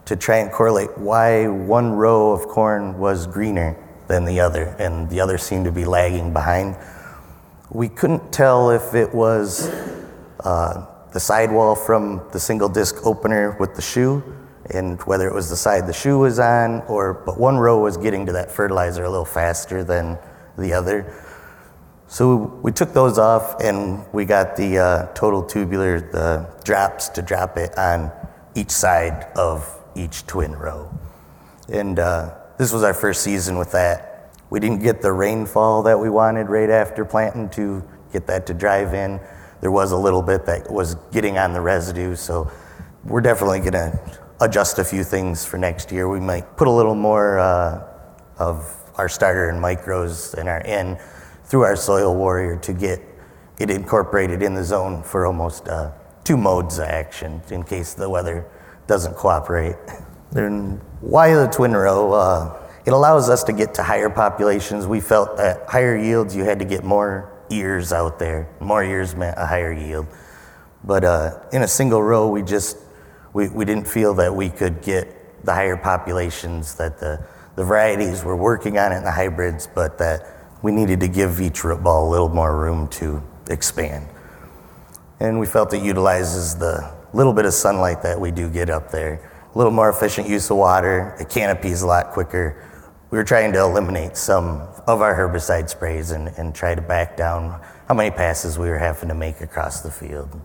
to 0.07 0.17
try 0.17 0.39
and 0.39 0.51
correlate 0.51 0.99
why 0.99 1.47
one 1.47 1.93
row 1.93 2.33
of 2.33 2.49
corn 2.49 2.99
was 2.99 3.29
greener 3.29 3.77
than 4.09 4.25
the 4.25 4.41
other 4.41 4.75
and 4.81 5.09
the 5.09 5.21
other 5.21 5.39
seemed 5.39 5.65
to 5.65 5.73
be 5.73 5.85
lagging 5.85 6.33
behind. 6.33 6.77
We 7.71 7.89
couldn't 7.89 8.33
tell 8.33 8.71
if 8.71 8.93
it 8.97 9.15
was 9.15 9.69
uh, 10.41 10.85
the 11.13 11.21
sidewall 11.21 11.77
from 11.77 12.21
the 12.33 12.41
single 12.41 12.69
disc 12.69 13.07
opener 13.07 13.57
with 13.61 13.77
the 13.77 13.83
shoe 13.83 14.21
and 14.71 15.01
whether 15.03 15.29
it 15.29 15.35
was 15.35 15.51
the 15.51 15.57
side 15.57 15.87
the 15.87 15.93
shoe 15.93 16.19
was 16.19 16.39
on 16.39 16.83
or 16.83 17.15
but 17.15 17.39
one 17.39 17.57
row 17.57 17.81
was 17.81 17.97
getting 17.97 18.27
to 18.27 18.33
that 18.33 18.51
fertilizer 18.51 19.05
a 19.05 19.11
little 19.11 19.25
faster 19.25 19.83
than 19.85 20.19
the 20.59 20.73
other. 20.73 21.15
So 22.07 22.37
we 22.63 22.73
took 22.73 22.93
those 22.93 23.19
off 23.19 23.61
and 23.63 24.05
we 24.13 24.27
got 24.27 24.55
the 24.57 24.79
uh, 24.79 25.07
total 25.15 25.43
tubular 25.43 26.01
the 26.01 26.47
drops 26.63 27.09
to 27.11 27.23
drop 27.23 27.57
it 27.57 27.77
on 27.79 28.13
each 28.55 28.71
side 28.71 29.29
of 29.35 29.67
each 29.95 30.27
twin 30.27 30.53
row. 30.53 30.93
And 31.69 31.99
uh, 31.99 32.35
this 32.59 32.73
was 32.73 32.83
our 32.83 32.95
first 32.95 33.23
season 33.23 33.57
with 33.57 33.73
that. 33.73 34.31
We 34.51 34.61
didn't 34.61 34.83
get 34.83 35.01
the 35.01 35.13
rainfall 35.13 35.85
that 35.85 35.99
we 35.99 36.11
wanted 36.11 36.51
right 36.51 36.69
after 36.69 37.07
planting 37.07 37.49
to 37.51 37.83
get 38.13 38.27
that 38.27 38.47
to 38.47 38.55
drive 38.55 38.93
in. 38.93 39.19
There 39.63 39.71
was 39.71 39.93
a 39.93 39.97
little 39.97 40.23
bit 40.23 40.45
that 40.47 40.71
was 40.71 40.97
getting 41.13 41.39
on 41.39 41.55
the 41.55 41.63
residue. 41.63 42.15
So 42.17 42.51
we're 43.05 43.23
definitely 43.23 43.61
going 43.61 43.73
to 43.73 44.19
adjust 44.43 44.79
a 44.79 44.85
few 44.85 45.05
things 45.05 45.45
for 45.45 45.57
next 45.57 45.93
year. 45.93 46.09
We 46.09 46.21
might 46.21 46.57
put 46.57 46.67
a 46.67 46.71
little 46.71 46.95
more 46.95 47.39
uh, 47.39 47.87
of 48.39 48.77
our 48.97 49.09
starter 49.09 49.49
and 49.49 49.63
micros 49.63 50.35
and 50.35 50.49
our 50.49 50.61
N 50.67 50.99
through 51.45 51.63
our 51.63 51.77
soil 51.77 52.15
warrior 52.15 52.57
to 52.59 52.73
get 52.73 53.01
it 53.59 53.71
incorporated 53.71 54.43
in 54.43 54.55
the 54.55 54.65
zone 54.65 55.03
for 55.03 55.27
almost 55.27 55.69
uh, 55.69 55.93
two 56.25 56.37
modes 56.37 56.79
of 56.79 56.89
action 56.89 57.41
in 57.51 57.63
case 57.63 57.95
the 57.95 58.09
weather 58.09 58.45
doesn't 58.87 59.15
cooperate. 59.15 59.77
Then 60.33 60.81
why 61.01 61.35
the 61.35 61.47
twin 61.47 61.73
row? 61.73 62.13
Uh, 62.13 62.59
it 62.85 62.93
allows 62.93 63.31
us 63.31 63.45
to 63.45 63.53
get 63.53 63.75
to 63.75 63.83
higher 63.83 64.11
populations. 64.11 64.87
We 64.87 65.01
felt 65.01 65.37
that 65.37 65.69
higher 65.69 65.97
yields, 65.97 66.35
you 66.35 66.43
had 66.43 66.59
to 66.59 66.65
get 66.65 66.83
more 66.83 67.31
ears 67.51 67.93
out 67.93 68.19
there. 68.19 68.49
More 68.59 68.83
ears 68.83 69.15
meant 69.15 69.37
a 69.39 69.47
higher 69.47 69.73
yield. 69.73 70.07
But 70.83 71.05
uh, 71.05 71.39
in 71.53 71.63
a 71.63 71.69
single 71.69 72.03
row, 72.03 72.29
we 72.29 72.43
just 72.43 72.77
we, 73.33 73.49
we 73.49 73.65
didn't 73.65 73.89
feel 73.89 74.15
that 74.15 74.35
we 74.35 74.51
could 74.51 74.83
get 74.83 75.45
the 75.45 75.53
higher 75.53 75.77
populations 75.77 76.75
that 76.77 76.99
the, 76.99 77.25
the 77.57 77.65
varieties 77.65 78.25
were 78.25 78.37
working 78.37 78.79
on 78.79 78.93
it 78.93 78.97
in 78.99 79.05
the 79.05 79.11
hybrids, 79.11 79.69
but 79.75 79.99
that 79.99 80.27
we 80.63 80.71
needed 80.73 81.01
to 81.01 81.09
give 81.09 81.41
each 81.41 81.65
root 81.65 81.83
ball 81.83 82.09
a 82.09 82.11
little 82.11 82.29
more 82.29 82.57
room 82.57 82.89
to 82.89 83.23
expand. 83.51 84.07
And 85.21 85.39
we 85.39 85.47
felt 85.47 85.73
it 85.73 85.83
utilizes 85.83 86.57
the 86.57 86.93
little 87.13 87.33
bit 87.33 87.45
of 87.45 87.53
sunlight 87.53 88.03
that 88.03 88.21
we 88.21 88.31
do 88.31 88.49
get 88.49 88.71
up 88.71 88.91
there. 88.91 89.31
A 89.55 89.59
little 89.59 89.73
more 89.73 89.91
efficient 89.91 90.29
use 90.29 90.51
of 90.51 90.57
water. 90.57 91.15
The 91.19 91.25
canopy 91.25 91.69
is 91.69 91.83
a 91.83 91.87
lot 91.87 92.11
quicker. 92.11 92.69
We 93.11 93.19
were 93.19 93.25
trying 93.25 93.53
to 93.53 93.61
eliminate 93.61 94.17
some 94.17 94.63
of 94.87 95.03
our 95.03 95.15
herbicide 95.15 95.69
sprays 95.69 96.11
and, 96.11 96.29
and 96.39 96.55
try 96.55 96.75
to 96.75 96.81
back 96.81 97.17
down 97.17 97.61
how 97.87 97.95
many 97.95 98.11
passes 98.11 98.59
we 98.59 98.69
were 98.69 98.79
having 98.79 99.09
to 99.11 99.15
make 99.15 99.41
across 99.43 99.83
the 99.83 99.91
field. 99.91 100.41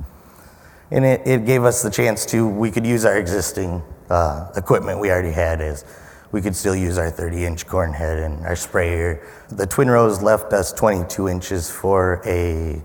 And 0.91 1.03
it, 1.03 1.27
it 1.27 1.46
gave 1.46 1.63
us 1.63 1.82
the 1.82 1.89
chance 1.89 2.25
to, 2.27 2.48
we 2.48 2.72
could 2.72 2.86
use 2.86 3.03
our 3.03 3.17
existing 3.17 3.84
uh, 4.10 4.50
equipment 4.56 5.00
we 5.00 5.12
already 5.12 5.32
had 5.32 5.60
as 5.60 5.84
we 6.32 6.41
could 6.41 6.56
still 6.56 6.75
use 6.75 6.98
our 6.98 7.10
30 7.10 7.46
inch 7.46 7.67
corn 7.67 7.94
head 7.94 8.17
and 8.20 8.46
our 8.46 8.56
sprayer. 8.56 9.25
The 9.50 9.67
twin 9.67 9.89
rows 9.89 10.22
left 10.22 10.53
us 10.53 10.72
22 10.72 11.27
inches 11.27 11.70
for 11.70 12.22
a, 12.25 12.82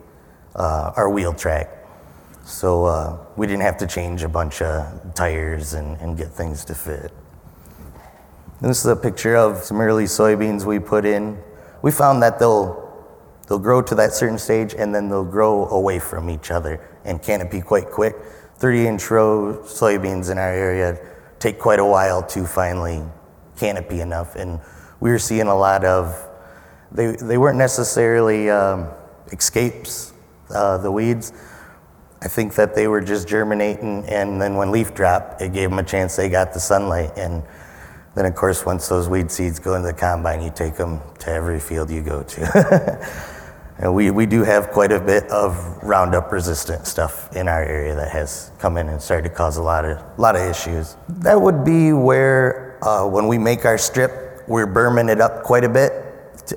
uh, 0.54 0.92
our 0.96 1.10
wheel 1.10 1.32
track. 1.32 1.70
So 2.44 2.84
uh, 2.86 3.18
we 3.36 3.46
didn't 3.46 3.62
have 3.62 3.78
to 3.78 3.86
change 3.86 4.24
a 4.24 4.28
bunch 4.28 4.62
of 4.62 5.14
tires 5.14 5.74
and, 5.74 5.96
and 6.00 6.16
get 6.16 6.28
things 6.28 6.64
to 6.66 6.74
fit. 6.74 7.12
This 8.60 8.78
is 8.78 8.86
a 8.86 8.96
picture 8.96 9.36
of 9.36 9.58
some 9.58 9.80
early 9.80 10.04
soybeans 10.04 10.64
we 10.64 10.78
put 10.78 11.04
in. 11.04 11.38
We 11.82 11.90
found 11.90 12.22
that 12.22 12.38
they'll 12.38 12.80
they'll 13.48 13.58
grow 13.58 13.82
to 13.82 13.94
that 13.96 14.12
certain 14.12 14.38
stage 14.38 14.72
and 14.74 14.94
then 14.94 15.08
they'll 15.08 15.24
grow 15.24 15.66
away 15.68 15.98
from 15.98 16.30
each 16.30 16.50
other 16.50 16.80
and 17.04 17.22
canopy 17.22 17.60
quite 17.60 17.90
quick. 17.90 18.16
30 18.56 18.86
inch 18.86 19.10
row 19.10 19.60
soybeans 19.64 20.30
in 20.30 20.38
our 20.38 20.52
area 20.52 20.98
take 21.38 21.58
quite 21.58 21.80
a 21.80 21.84
while 21.84 22.22
to 22.22 22.46
finally 22.46 23.02
canopy 23.56 24.00
enough. 24.00 24.36
And 24.36 24.60
we 25.00 25.10
were 25.10 25.18
seeing 25.18 25.48
a 25.48 25.56
lot 25.56 25.84
of, 25.84 26.16
they, 26.92 27.16
they 27.16 27.38
weren't 27.38 27.58
necessarily 27.58 28.48
um, 28.50 28.88
escapes, 29.32 30.12
uh, 30.54 30.78
the 30.78 30.92
weeds. 30.92 31.32
I 32.22 32.28
think 32.28 32.54
that 32.54 32.74
they 32.76 32.86
were 32.86 33.00
just 33.00 33.26
germinating, 33.26 34.04
and 34.06 34.40
then 34.40 34.54
when 34.54 34.70
leaf 34.70 34.94
drop, 34.94 35.40
it 35.40 35.52
gave 35.52 35.70
them 35.70 35.80
a 35.80 35.82
chance. 35.82 36.14
They 36.14 36.28
got 36.28 36.52
the 36.52 36.60
sunlight, 36.60 37.10
and 37.16 37.42
then, 38.14 38.26
of 38.26 38.36
course, 38.36 38.64
once 38.64 38.86
those 38.86 39.08
weed 39.08 39.30
seeds 39.30 39.58
go 39.58 39.74
into 39.74 39.88
the 39.88 39.94
combine, 39.94 40.40
you 40.40 40.52
take 40.54 40.76
them 40.76 41.00
to 41.20 41.30
every 41.30 41.58
field 41.58 41.90
you 41.90 42.02
go 42.02 42.22
to. 42.22 43.08
and 43.78 43.94
we, 43.94 44.10
we 44.10 44.26
do 44.26 44.42
have 44.44 44.70
quite 44.70 44.92
a 44.92 45.00
bit 45.00 45.28
of 45.30 45.56
Roundup 45.82 46.30
resistant 46.30 46.86
stuff 46.86 47.34
in 47.34 47.48
our 47.48 47.62
area 47.62 47.94
that 47.94 48.10
has 48.10 48.52
come 48.58 48.76
in 48.76 48.88
and 48.88 49.00
started 49.00 49.28
to 49.28 49.34
cause 49.34 49.56
a 49.56 49.62
lot 49.62 49.84
of, 49.84 50.00
lot 50.18 50.36
of 50.36 50.42
issues. 50.42 50.96
That 51.08 51.40
would 51.40 51.64
be 51.64 51.92
where, 51.92 52.78
uh, 52.84 53.06
when 53.06 53.28
we 53.28 53.38
make 53.38 53.64
our 53.64 53.78
strip, 53.78 54.44
we're 54.46 54.66
berming 54.66 55.08
it 55.08 55.20
up 55.20 55.42
quite 55.42 55.64
a 55.64 55.68
bit 55.68 55.92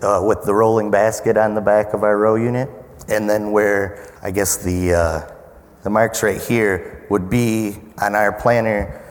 uh, 0.02 0.22
with 0.26 0.44
the 0.44 0.54
rolling 0.54 0.92
basket 0.92 1.38
on 1.38 1.56
the 1.56 1.62
back 1.62 1.94
of 1.94 2.04
our 2.04 2.18
row 2.18 2.36
unit. 2.36 2.70
And 3.08 3.30
then 3.30 3.52
where, 3.52 4.14
I 4.22 4.32
guess, 4.32 4.58
the, 4.58 4.94
uh, 4.94 5.32
the 5.84 5.90
marks 5.90 6.22
right 6.24 6.42
here 6.42 7.06
would 7.10 7.30
be 7.30 7.78
on 8.02 8.16
our 8.16 8.32
planter 8.32 9.02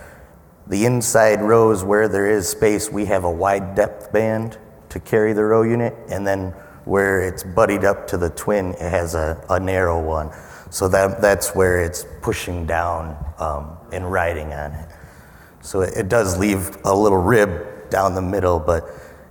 the 0.66 0.86
inside 0.86 1.42
rows 1.42 1.84
where 1.84 2.08
there 2.08 2.26
is 2.26 2.48
space, 2.48 2.90
we 2.90 3.04
have 3.06 3.24
a 3.24 3.30
wide 3.30 3.74
depth 3.74 4.12
band 4.12 4.56
to 4.88 5.00
carry 5.00 5.32
the 5.32 5.44
row 5.44 5.62
unit, 5.62 5.94
and 6.08 6.26
then 6.26 6.54
where 6.84 7.20
it's 7.20 7.42
buddied 7.42 7.84
up 7.84 8.06
to 8.08 8.16
the 8.16 8.30
twin, 8.30 8.72
it 8.74 8.90
has 8.90 9.14
a, 9.14 9.42
a 9.50 9.58
narrow 9.58 10.02
one. 10.02 10.30
So 10.70 10.88
that, 10.88 11.20
that's 11.20 11.54
where 11.54 11.82
it's 11.82 12.04
pushing 12.20 12.66
down 12.66 13.16
um, 13.38 13.76
and 13.92 14.10
riding 14.10 14.52
on 14.52 14.72
it. 14.72 14.88
So 15.62 15.82
it, 15.82 15.96
it 15.96 16.08
does 16.08 16.36
leave 16.36 16.76
a 16.84 16.94
little 16.94 17.18
rib 17.18 17.90
down 17.90 18.14
the 18.14 18.22
middle, 18.22 18.58
but 18.58 18.84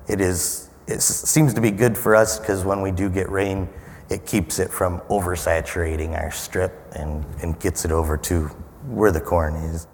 it 0.08 0.20
is 0.22 0.70
it 0.88 1.02
seems 1.02 1.54
to 1.54 1.62
be 1.62 1.72
good 1.72 1.98
for 1.98 2.16
us 2.16 2.40
because 2.40 2.66
when 2.66 2.82
we 2.82 2.92
do 2.92 3.10
get 3.10 3.30
rain, 3.30 3.70
it 4.10 4.26
keeps 4.26 4.60
it 4.60 4.70
from 4.70 5.00
oversaturating 5.02 6.18
our 6.18 6.32
strip 6.32 6.74
and, 6.96 7.26
and 7.42 7.60
gets 7.60 7.86
it 7.86 7.92
over 7.92 8.18
to 8.18 8.48
where 8.88 9.12
the 9.12 9.22
corn 9.22 9.56
is. 9.56 9.88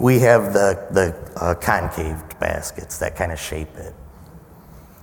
We 0.00 0.20
have 0.20 0.54
the, 0.54 0.86
the 0.90 1.40
uh, 1.40 1.54
concaved 1.54 2.38
baskets 2.38 2.98
that 2.98 3.14
kind 3.14 3.30
of 3.30 3.38
shape 3.38 3.74
it. 3.76 3.94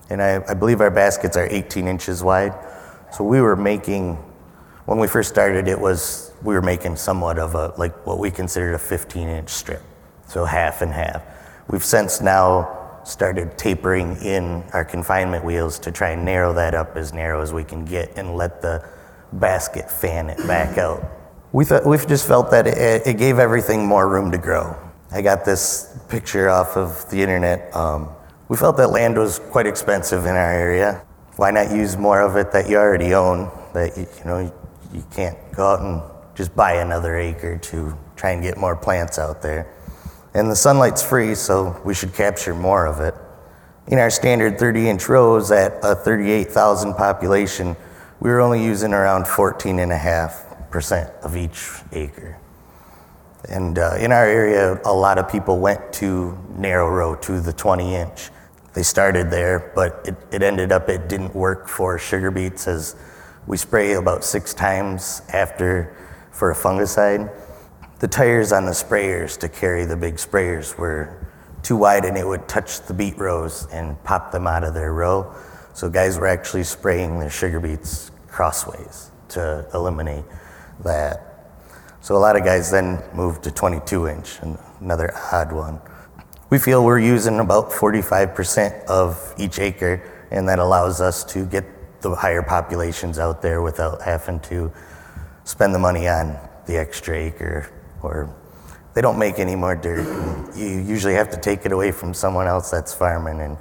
And 0.10 0.22
I, 0.22 0.44
I 0.48 0.54
believe 0.54 0.82
our 0.82 0.92
baskets 0.92 1.38
are 1.38 1.48
18 1.50 1.88
inches 1.88 2.24
wide. 2.24 2.54
So 3.12 3.24
we 3.24 3.42
were 3.42 3.56
making, 3.56 4.16
when 4.86 5.00
we 5.00 5.08
first 5.08 5.30
started, 5.30 5.68
it 5.68 5.80
was, 5.80 6.34
we 6.44 6.54
were 6.54 6.62
making 6.62 6.96
somewhat 6.96 7.38
of 7.38 7.56
a, 7.56 7.74
like 7.78 8.06
what 8.06 8.20
we 8.20 8.32
considered 8.32 8.74
a 8.74 8.80
15 8.80 9.28
inch 9.28 9.50
strip. 9.50 9.82
So 10.28 10.46
half 10.46 10.82
and 10.82 10.92
half. 10.92 11.24
We've 11.70 11.84
since 11.84 12.22
now 12.22 13.02
started 13.04 13.58
tapering 13.58 14.16
in 14.18 14.64
our 14.74 14.86
confinement 14.86 15.44
wheels 15.44 15.80
to 15.80 15.92
try 15.92 16.12
and 16.12 16.24
narrow 16.26 16.54
that 16.54 16.74
up 16.76 16.96
as 16.96 17.14
narrow 17.14 17.42
as 17.42 17.54
we 17.54 17.64
can 17.64 17.86
get 17.86 18.18
and 18.18 18.36
let 18.36 18.62
the 18.62 18.88
basket 19.34 19.90
fan 19.90 20.30
it 20.30 20.38
back 20.48 20.78
out. 20.78 21.04
We 21.52 21.66
thought, 21.66 21.86
we've 21.86 22.08
just 22.08 22.28
felt 22.28 22.52
that 22.52 22.68
it, 22.68 23.08
it, 23.08 23.18
gave 23.18 23.40
everything 23.40 23.86
more 23.86 24.08
room 24.08 24.32
to 24.32 24.38
grow. 24.38 24.76
I 25.12 25.24
got 25.24 25.46
this 25.46 25.98
picture 26.08 26.50
off 26.50 26.78
of 26.78 27.10
the 27.10 27.22
internet. 27.22 27.76
Um, 27.76 28.10
we 28.50 28.58
felt 28.58 28.78
that 28.78 28.90
land 28.90 29.18
was 29.18 29.40
quite 29.52 29.68
expensive 29.68 30.26
in 30.26 30.36
our 30.36 30.52
area. 30.52 31.06
Why 31.36 31.52
not 31.52 31.72
use 31.72 31.96
more 31.96 32.20
of 32.20 32.36
it 32.36 32.52
that 32.52 32.68
you 32.68 32.78
already 32.78 33.14
own? 33.14 33.50
That 33.74 33.96
you, 33.96 34.08
you 34.18 34.26
know 34.26 34.52
you 34.92 35.06
can't 35.12 35.38
go 35.54 35.68
out 35.68 35.82
and 35.82 36.02
just 36.36 36.56
buy 36.56 36.74
another 36.74 37.16
acre 37.16 37.58
to 37.58 37.98
try 38.16 38.32
and 38.32 38.42
get 38.42 38.58
more 38.58 38.76
plants 38.76 39.20
out 39.20 39.42
there. 39.42 39.72
And 40.34 40.50
the 40.50 40.56
sunlight's 40.56 41.04
free, 41.04 41.36
so 41.36 41.80
we 41.86 41.94
should 41.94 42.14
capture 42.14 42.56
more 42.56 42.88
of 42.88 43.00
it. 43.00 43.14
In 43.88 44.00
our 44.00 44.10
standard 44.10 44.60
30 44.60 44.90
inch 44.90 45.08
rows 45.08 45.52
at 45.52 45.80
a 45.84 45.96
38,000 45.96 46.96
population, 46.96 47.76
we 48.20 48.30
were 48.30 48.42
only 48.42 48.64
using 48.64 48.94
around 48.94 49.28
14 49.28 49.80
and 49.80 49.92
a 49.92 49.98
half 49.98 50.46
percent 50.72 51.12
of 51.24 51.38
each 51.38 51.70
acre. 51.92 52.38
And 53.50 53.80
uh, 53.80 53.96
in 54.00 54.12
our 54.12 54.26
area, 54.26 54.80
a 54.86 54.94
lot 54.94 55.18
of 55.18 55.28
people 55.28 55.60
went 55.60 55.92
to 55.94 56.38
narrow 56.56 56.88
row, 56.88 57.16
to 57.16 57.42
the 57.42 57.52
20 57.52 57.96
inch. 57.96 58.30
They 58.74 58.84
started 58.84 59.32
there, 59.32 59.72
but 59.74 60.06
it, 60.06 60.16
it 60.32 60.44
ended 60.44 60.72
up 60.72 60.88
it 60.88 61.10
didn't 61.10 61.34
work 61.34 61.68
for 61.68 61.98
sugar 61.98 62.30
beets 62.30 62.68
as 62.68 62.96
we 63.48 63.58
spray 63.58 63.94
about 63.94 64.24
six 64.24 64.54
times 64.54 65.24
after 65.34 65.96
for 66.32 66.52
a 66.52 66.56
fungicide. 66.56 67.34
the 68.00 68.08
tires 68.08 68.52
on 68.52 68.66
the 68.66 68.72
sprayers 68.72 69.38
to 69.40 69.50
carry 69.50 69.84
the 69.84 69.98
big 69.98 70.16
sprayers 70.16 70.78
were 70.78 71.28
too 71.64 71.76
wide 71.76 72.06
and 72.06 72.18
it 72.18 72.26
would 72.26 72.48
touch 72.48 72.82
the 72.82 72.94
beet 72.94 73.18
rows 73.18 73.68
and 73.72 74.02
pop 74.04 74.32
them 74.32 74.46
out 74.46 74.64
of 74.64 74.74
their 74.76 74.94
row. 74.94 75.34
So 75.74 75.90
guys 75.90 76.18
were 76.20 76.28
actually 76.28 76.64
spraying 76.64 77.20
their 77.20 77.30
sugar 77.30 77.60
beets 77.60 78.12
crossways 78.28 79.12
to 79.30 79.66
eliminate 79.74 80.26
that. 80.84 81.29
So 82.02 82.16
a 82.16 82.18
lot 82.18 82.36
of 82.36 82.44
guys 82.44 82.72
then 82.72 83.04
moved 83.14 83.44
to 83.44 83.52
22 83.52 84.08
inch, 84.08 84.40
another 84.80 85.14
odd 85.32 85.52
one. 85.52 85.80
We 86.50 86.58
feel 86.58 86.84
we're 86.84 87.00
using 87.00 87.40
about 87.40 87.70
45% 87.70 88.86
of 88.86 89.34
each 89.38 89.60
acre, 89.60 90.02
and 90.32 90.48
that 90.48 90.60
allows 90.60 91.02
us 91.02 91.24
to 91.26 91.46
get 91.46 91.66
the 92.02 92.16
higher 92.16 92.42
populations 92.42 93.20
out 93.20 93.42
there 93.42 93.62
without 93.62 94.02
having 94.02 94.40
to 94.42 94.72
spend 95.44 95.76
the 95.76 95.80
money 95.80 96.08
on 96.08 96.40
the 96.66 96.78
extra 96.78 97.18
acre 97.18 97.70
or 98.02 98.34
they 98.94 99.02
don't 99.02 99.20
make 99.20 99.40
any 99.40 99.56
more 99.56 99.76
dirt. 99.76 100.06
You 100.56 100.66
usually 100.66 101.14
have 101.14 101.30
to 101.30 101.38
take 101.38 101.66
it 101.66 101.72
away 101.72 101.92
from 101.92 102.14
someone 102.14 102.48
else 102.48 102.72
that's 102.72 102.94
farming, 102.94 103.40
and 103.42 103.58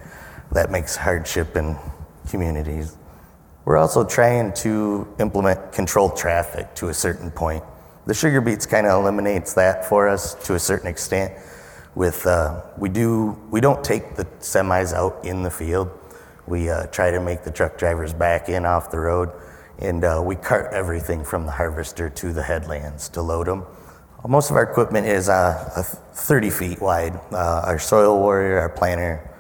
that 0.52 0.71
makes 0.71 0.97
hardship 0.97 1.57
in 1.57 1.76
communities. 2.28 2.97
We're 3.64 3.76
also 3.76 4.04
trying 4.04 4.52
to 4.54 5.07
implement 5.21 5.73
controlled 5.73 6.16
traffic 6.16 6.75
to 6.76 6.88
a 6.88 6.95
certain 6.95 7.30
point. 7.30 7.62
The 8.09 8.15
sugar 8.15 8.41
beets 8.41 8.65
kind 8.65 8.87
of 8.87 9.03
eliminates 9.03 9.53
that 9.53 9.85
for 9.85 10.09
us 10.09 10.33
to 10.47 10.55
a 10.55 10.59
certain 10.59 10.87
extent. 10.87 11.31
With 11.95 12.27
uh, 12.27 12.62
we 12.79 12.88
do 12.88 13.38
we 13.50 13.61
don't 13.61 13.85
take 13.85 14.17
the 14.17 14.25
semis 14.41 14.95
out 14.95 15.23
in 15.27 15.43
the 15.43 15.50
field. 15.50 15.91
We 16.47 16.71
uh, 16.71 16.87
try 16.87 17.11
to 17.11 17.21
make 17.21 17.45
the 17.45 17.50
truck 17.50 17.77
drivers 17.77 18.15
back 18.15 18.49
in 18.49 18.65
off 18.65 18.91
the 18.91 18.99
road, 18.99 19.31
and 19.79 20.03
uh, 20.05 20.23
we 20.25 20.37
cart 20.37 20.73
everything 20.73 21.23
from 21.23 21.45
the 21.45 21.53
harvester 21.53 22.09
to 22.09 22.33
the 22.33 22.43
headlands 22.43 23.11
to 23.11 23.21
load 23.21 23.47
them. 23.47 23.67
Most 24.27 24.49
of 24.49 24.57
our 24.57 24.62
equipment 24.62 25.07
is 25.07 25.29
uh, 25.29 25.83
30 26.15 26.49
feet 26.49 26.81
wide. 26.81 27.15
Uh, 27.31 27.61
our 27.67 27.79
soil 27.79 28.19
warrior, 28.19 28.59
our 28.59 28.71
planter, 28.71 29.31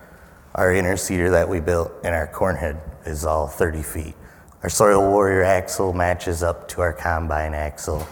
our 0.54 0.74
interseeder 0.74 1.30
that 1.30 1.48
we 1.48 1.60
built, 1.60 1.90
and 2.04 2.14
our 2.14 2.26
corn 2.26 2.56
head 2.56 2.78
is 3.06 3.24
all 3.24 3.46
30 3.46 3.82
feet. 3.82 4.14
Our 4.62 4.68
soil 4.68 5.10
warrior 5.10 5.42
axle 5.42 5.94
matches 5.94 6.42
up 6.42 6.68
to 6.68 6.82
our 6.82 6.92
combine 6.92 7.54
axle. 7.54 8.06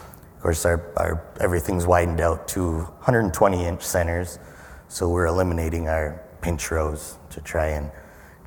Of 0.46 0.50
course, 0.50 0.64
our, 0.64 0.92
our 0.96 1.24
everything's 1.40 1.88
widened 1.88 2.20
out 2.20 2.46
to 2.50 2.76
120 2.76 3.64
inch 3.64 3.82
centers, 3.82 4.38
so 4.86 5.08
we're 5.08 5.26
eliminating 5.26 5.88
our 5.88 6.22
pinch 6.40 6.70
rows 6.70 7.18
to 7.30 7.40
try 7.40 7.70
and 7.70 7.90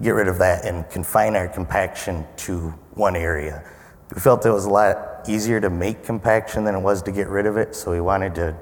get 0.02 0.12
rid 0.12 0.30
of 0.30 0.38
that 0.38 0.64
and 0.64 0.90
confine 0.90 1.36
our 1.36 1.50
compaction 1.50 2.26
to 2.38 2.70
one 2.94 3.18
area. 3.18 3.70
We 4.16 4.22
felt 4.22 4.46
it 4.46 4.52
was 4.52 4.64
a 4.64 4.70
lot 4.70 5.26
easier 5.28 5.60
to 5.60 5.70
make 5.70 6.06
compaction 6.06 6.64
than 6.64 6.74
it 6.74 6.80
was 6.80 7.02
to 7.02 7.12
get 7.12 7.28
rid 7.28 7.46
of 7.46 7.58
it, 7.58 7.76
so 7.76 7.92
we 7.92 8.00
wanted 8.00 8.34
to 8.36 8.56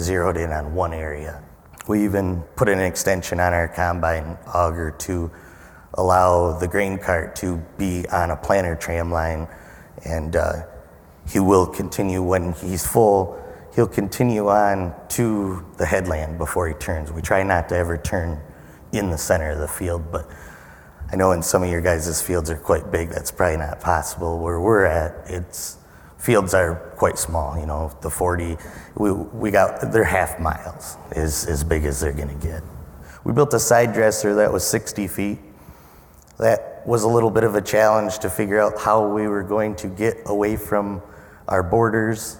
zero 0.00 0.30
it 0.30 0.36
in 0.36 0.50
on 0.50 0.74
one 0.74 0.92
area. 0.92 1.40
We 1.86 2.02
even 2.02 2.42
put 2.56 2.68
an 2.68 2.80
extension 2.80 3.38
on 3.38 3.52
our 3.52 3.68
combine 3.68 4.36
auger 4.52 4.90
to 4.90 5.30
allow 5.94 6.58
the 6.58 6.66
grain 6.66 6.98
cart 6.98 7.36
to 7.36 7.58
be 7.78 8.08
on 8.08 8.32
a 8.32 8.36
planter 8.36 8.74
tram 8.74 9.12
line, 9.12 9.46
and 10.04 10.34
uh, 10.34 10.62
he 11.28 11.38
will 11.38 11.66
continue 11.66 12.22
when 12.22 12.52
he's 12.54 12.86
full. 12.86 13.38
He'll 13.74 13.86
continue 13.86 14.48
on 14.48 14.94
to 15.10 15.64
the 15.78 15.86
headland 15.86 16.38
before 16.38 16.68
he 16.68 16.74
turns. 16.74 17.10
We 17.10 17.22
try 17.22 17.42
not 17.42 17.68
to 17.70 17.76
ever 17.76 17.96
turn 17.96 18.40
in 18.92 19.10
the 19.10 19.18
center 19.18 19.50
of 19.50 19.58
the 19.58 19.68
field, 19.68 20.12
but 20.12 20.28
I 21.10 21.16
know 21.16 21.32
in 21.32 21.42
some 21.42 21.62
of 21.62 21.70
your 21.70 21.80
guys' 21.80 22.20
fields 22.22 22.50
are 22.50 22.56
quite 22.56 22.90
big. 22.90 23.10
That's 23.10 23.30
probably 23.30 23.58
not 23.58 23.80
possible. 23.80 24.38
Where 24.38 24.60
we're 24.60 24.84
at, 24.84 25.30
it's 25.30 25.78
fields 26.22 26.54
are 26.54 26.76
quite 26.96 27.18
small. 27.18 27.58
You 27.58 27.66
know, 27.66 27.92
the 28.00 28.08
40, 28.08 28.56
we, 28.94 29.12
we 29.12 29.50
got, 29.50 29.92
they're 29.92 30.04
half 30.04 30.38
miles 30.38 30.96
is 31.16 31.46
as 31.46 31.64
big 31.64 31.84
as 31.84 32.00
they're 32.00 32.12
gonna 32.12 32.34
get. 32.36 32.62
We 33.24 33.32
built 33.32 33.52
a 33.54 33.60
side 33.60 33.92
dresser 33.92 34.34
that 34.36 34.52
was 34.52 34.64
60 34.64 35.08
feet. 35.08 35.38
That 36.38 36.71
was 36.86 37.04
a 37.04 37.08
little 37.08 37.30
bit 37.30 37.44
of 37.44 37.54
a 37.54 37.62
challenge 37.62 38.18
to 38.20 38.30
figure 38.30 38.60
out 38.60 38.78
how 38.78 39.06
we 39.06 39.28
were 39.28 39.42
going 39.42 39.74
to 39.76 39.88
get 39.88 40.16
away 40.26 40.56
from 40.56 41.02
our 41.48 41.62
borders. 41.62 42.38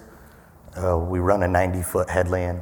Uh, 0.75 0.97
we 0.97 1.19
run 1.19 1.43
a 1.43 1.47
90 1.47 1.81
foot 1.83 2.09
headland. 2.09 2.61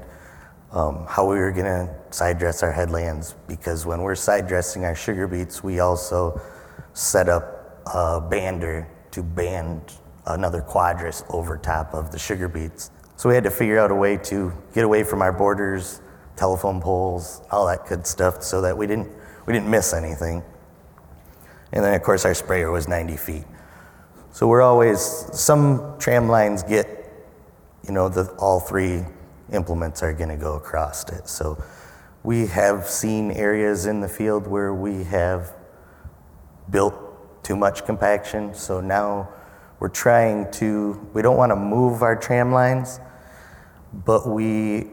Um, 0.71 1.05
how 1.09 1.29
we 1.29 1.37
were 1.37 1.51
gonna 1.51 1.93
side 2.11 2.39
dress 2.39 2.63
our 2.63 2.71
headlands 2.71 3.35
because 3.45 3.85
when 3.85 4.01
we're 4.01 4.15
side 4.15 4.47
dressing 4.47 4.85
our 4.85 4.95
sugar 4.95 5.27
beets, 5.27 5.61
we 5.61 5.81
also 5.81 6.39
set 6.93 7.27
up 7.27 7.81
a 7.87 8.21
bander 8.21 8.87
to 9.11 9.21
band 9.21 9.81
another 10.27 10.61
quadris 10.61 11.25
over 11.29 11.57
top 11.57 11.93
of 11.93 12.11
the 12.11 12.19
sugar 12.19 12.47
beets. 12.47 12.89
So 13.17 13.27
we 13.27 13.35
had 13.35 13.43
to 13.43 13.51
figure 13.51 13.79
out 13.79 13.91
a 13.91 13.95
way 13.95 14.17
to 14.17 14.53
get 14.73 14.85
away 14.85 15.03
from 15.03 15.21
our 15.21 15.33
borders, 15.33 16.01
telephone 16.37 16.81
poles, 16.81 17.41
all 17.51 17.67
that 17.67 17.85
good 17.85 18.07
stuff, 18.07 18.41
so 18.41 18.61
that 18.61 18.77
we 18.77 18.87
didn't 18.87 19.09
we 19.45 19.53
didn't 19.53 19.69
miss 19.69 19.93
anything. 19.93 20.41
And 21.71 21.83
then 21.83 21.93
of 21.93 22.03
course 22.03 22.25
our 22.25 22.33
sprayer 22.33 22.71
was 22.71 22.87
90 22.87 23.17
feet. 23.17 23.45
So 24.31 24.47
we're 24.47 24.61
always 24.61 25.01
some 25.33 25.97
tram 25.99 26.29
lines 26.29 26.63
get, 26.63 26.87
you 27.85 27.93
know, 27.93 28.09
the 28.09 28.29
all 28.39 28.59
three 28.59 29.03
implements 29.51 30.01
are 30.03 30.13
going 30.13 30.29
to 30.29 30.37
go 30.37 30.55
across 30.55 31.03
it. 31.11 31.27
So 31.27 31.61
we 32.23 32.47
have 32.47 32.85
seen 32.87 33.31
areas 33.31 33.85
in 33.85 33.99
the 33.99 34.07
field 34.07 34.47
where 34.47 34.73
we 34.73 35.03
have 35.05 35.53
built 36.69 37.43
too 37.43 37.55
much 37.55 37.85
compaction. 37.85 38.53
So 38.53 38.79
now 38.79 39.29
we're 39.79 39.89
trying 39.89 40.51
to, 40.51 41.09
we 41.13 41.21
don't 41.21 41.37
want 41.37 41.51
to 41.51 41.55
move 41.55 42.03
our 42.03 42.15
tram 42.15 42.51
lines, 42.51 42.99
but 43.93 44.27
we 44.27 44.91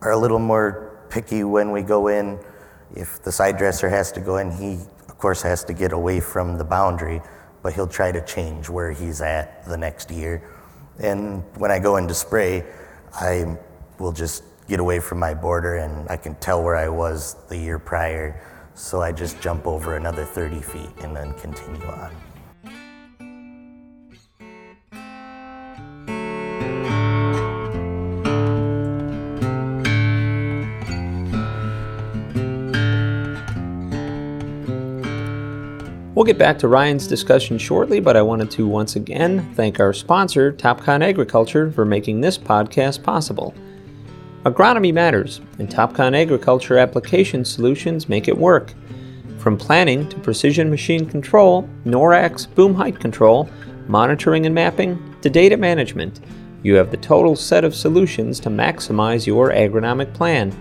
are 0.00 0.12
a 0.12 0.16
little 0.16 0.38
more 0.38 1.06
picky 1.10 1.44
when 1.44 1.70
we 1.70 1.82
go 1.82 2.08
in. 2.08 2.38
If 2.94 3.22
the 3.22 3.30
side 3.30 3.58
dresser 3.58 3.88
has 3.88 4.10
to 4.12 4.20
go 4.20 4.38
in, 4.38 4.50
he, 4.50 4.78
course, 5.24 5.40
has 5.40 5.64
to 5.64 5.72
get 5.72 5.92
away 5.92 6.20
from 6.20 6.58
the 6.58 6.64
boundary, 6.64 7.22
but 7.62 7.72
he'll 7.72 7.86
try 7.86 8.12
to 8.12 8.20
change 8.26 8.68
where 8.68 8.92
he's 8.92 9.22
at 9.22 9.64
the 9.64 9.74
next 9.74 10.10
year. 10.10 10.42
And 10.98 11.42
when 11.56 11.70
I 11.70 11.78
go 11.78 11.96
into 11.96 12.12
spray, 12.12 12.62
I 13.14 13.56
will 13.98 14.12
just 14.12 14.42
get 14.68 14.80
away 14.80 15.00
from 15.00 15.18
my 15.18 15.32
border 15.32 15.76
and 15.76 16.06
I 16.10 16.18
can 16.18 16.34
tell 16.34 16.62
where 16.62 16.76
I 16.76 16.90
was 16.90 17.36
the 17.48 17.56
year 17.56 17.78
prior. 17.78 18.38
So 18.74 19.00
I 19.00 19.12
just 19.12 19.40
jump 19.40 19.66
over 19.66 19.96
another 19.96 20.26
30 20.26 20.60
feet 20.60 20.90
and 20.98 21.16
then 21.16 21.32
continue 21.38 21.86
on. 21.86 22.33
We'll 36.24 36.32
get 36.32 36.38
back 36.38 36.58
to 36.60 36.68
Ryan's 36.68 37.06
discussion 37.06 37.58
shortly, 37.58 38.00
but 38.00 38.16
I 38.16 38.22
wanted 38.22 38.50
to 38.52 38.66
once 38.66 38.96
again 38.96 39.46
thank 39.56 39.78
our 39.78 39.92
sponsor, 39.92 40.54
Topcon 40.54 41.02
Agriculture, 41.02 41.70
for 41.70 41.84
making 41.84 42.22
this 42.22 42.38
podcast 42.38 43.02
possible. 43.02 43.52
Agronomy 44.44 44.90
matters, 44.90 45.42
and 45.58 45.68
Topcon 45.68 46.16
Agriculture 46.16 46.78
application 46.78 47.44
solutions 47.44 48.08
make 48.08 48.26
it 48.26 48.38
work. 48.38 48.72
From 49.36 49.58
planning 49.58 50.08
to 50.08 50.18
precision 50.20 50.70
machine 50.70 51.04
control, 51.04 51.68
NORAC 51.84 52.54
boom 52.54 52.74
height 52.74 52.98
control, 52.98 53.50
monitoring 53.86 54.46
and 54.46 54.54
mapping, 54.54 55.14
to 55.20 55.28
data 55.28 55.58
management, 55.58 56.20
you 56.62 56.74
have 56.76 56.90
the 56.90 56.96
total 56.96 57.36
set 57.36 57.64
of 57.64 57.74
solutions 57.74 58.40
to 58.40 58.48
maximize 58.48 59.26
your 59.26 59.50
agronomic 59.50 60.14
plan. 60.14 60.52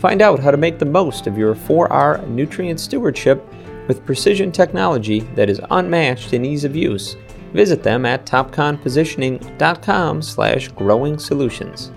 Find 0.00 0.20
out 0.20 0.40
how 0.40 0.50
to 0.50 0.56
make 0.56 0.80
the 0.80 0.86
most 0.86 1.28
of 1.28 1.38
your 1.38 1.54
4R 1.54 2.26
nutrient 2.26 2.80
stewardship 2.80 3.48
with 3.88 4.04
precision 4.06 4.52
technology 4.52 5.20
that 5.34 5.50
is 5.50 5.60
unmatched 5.70 6.32
in 6.32 6.44
ease 6.44 6.64
of 6.64 6.76
use. 6.76 7.16
Visit 7.52 7.82
them 7.82 8.06
at 8.06 8.24
topconpositioning.com 8.24 10.22
slash 10.22 10.68
growing 10.68 11.18
solutions. 11.18 11.92